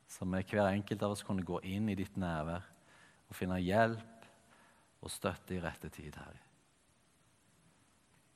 Så 0.08 0.24
vi 0.24 0.42
hver 0.50 0.70
enkelt 0.70 1.02
av 1.04 1.14
oss 1.14 1.24
kunne 1.26 1.44
gå 1.44 1.60
inn 1.68 1.88
i 1.92 1.96
ditt 1.98 2.16
nærvær 2.16 2.64
og 3.28 3.36
finne 3.36 3.60
hjelp 3.60 4.28
og 5.04 5.12
støtte 5.12 5.54
i 5.54 5.62
rette 5.62 5.90
tid, 5.92 6.16
Herre. 6.16 6.44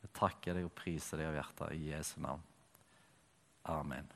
Jeg 0.03 0.13
takker 0.19 0.59
deg 0.59 0.67
og 0.67 0.75
priser 0.77 1.21
deg 1.21 1.31
av 1.31 1.39
hjertet 1.39 1.77
i 1.79 1.87
Jesu 1.91 2.17
navn. 2.23 2.43
Amen. 3.73 4.09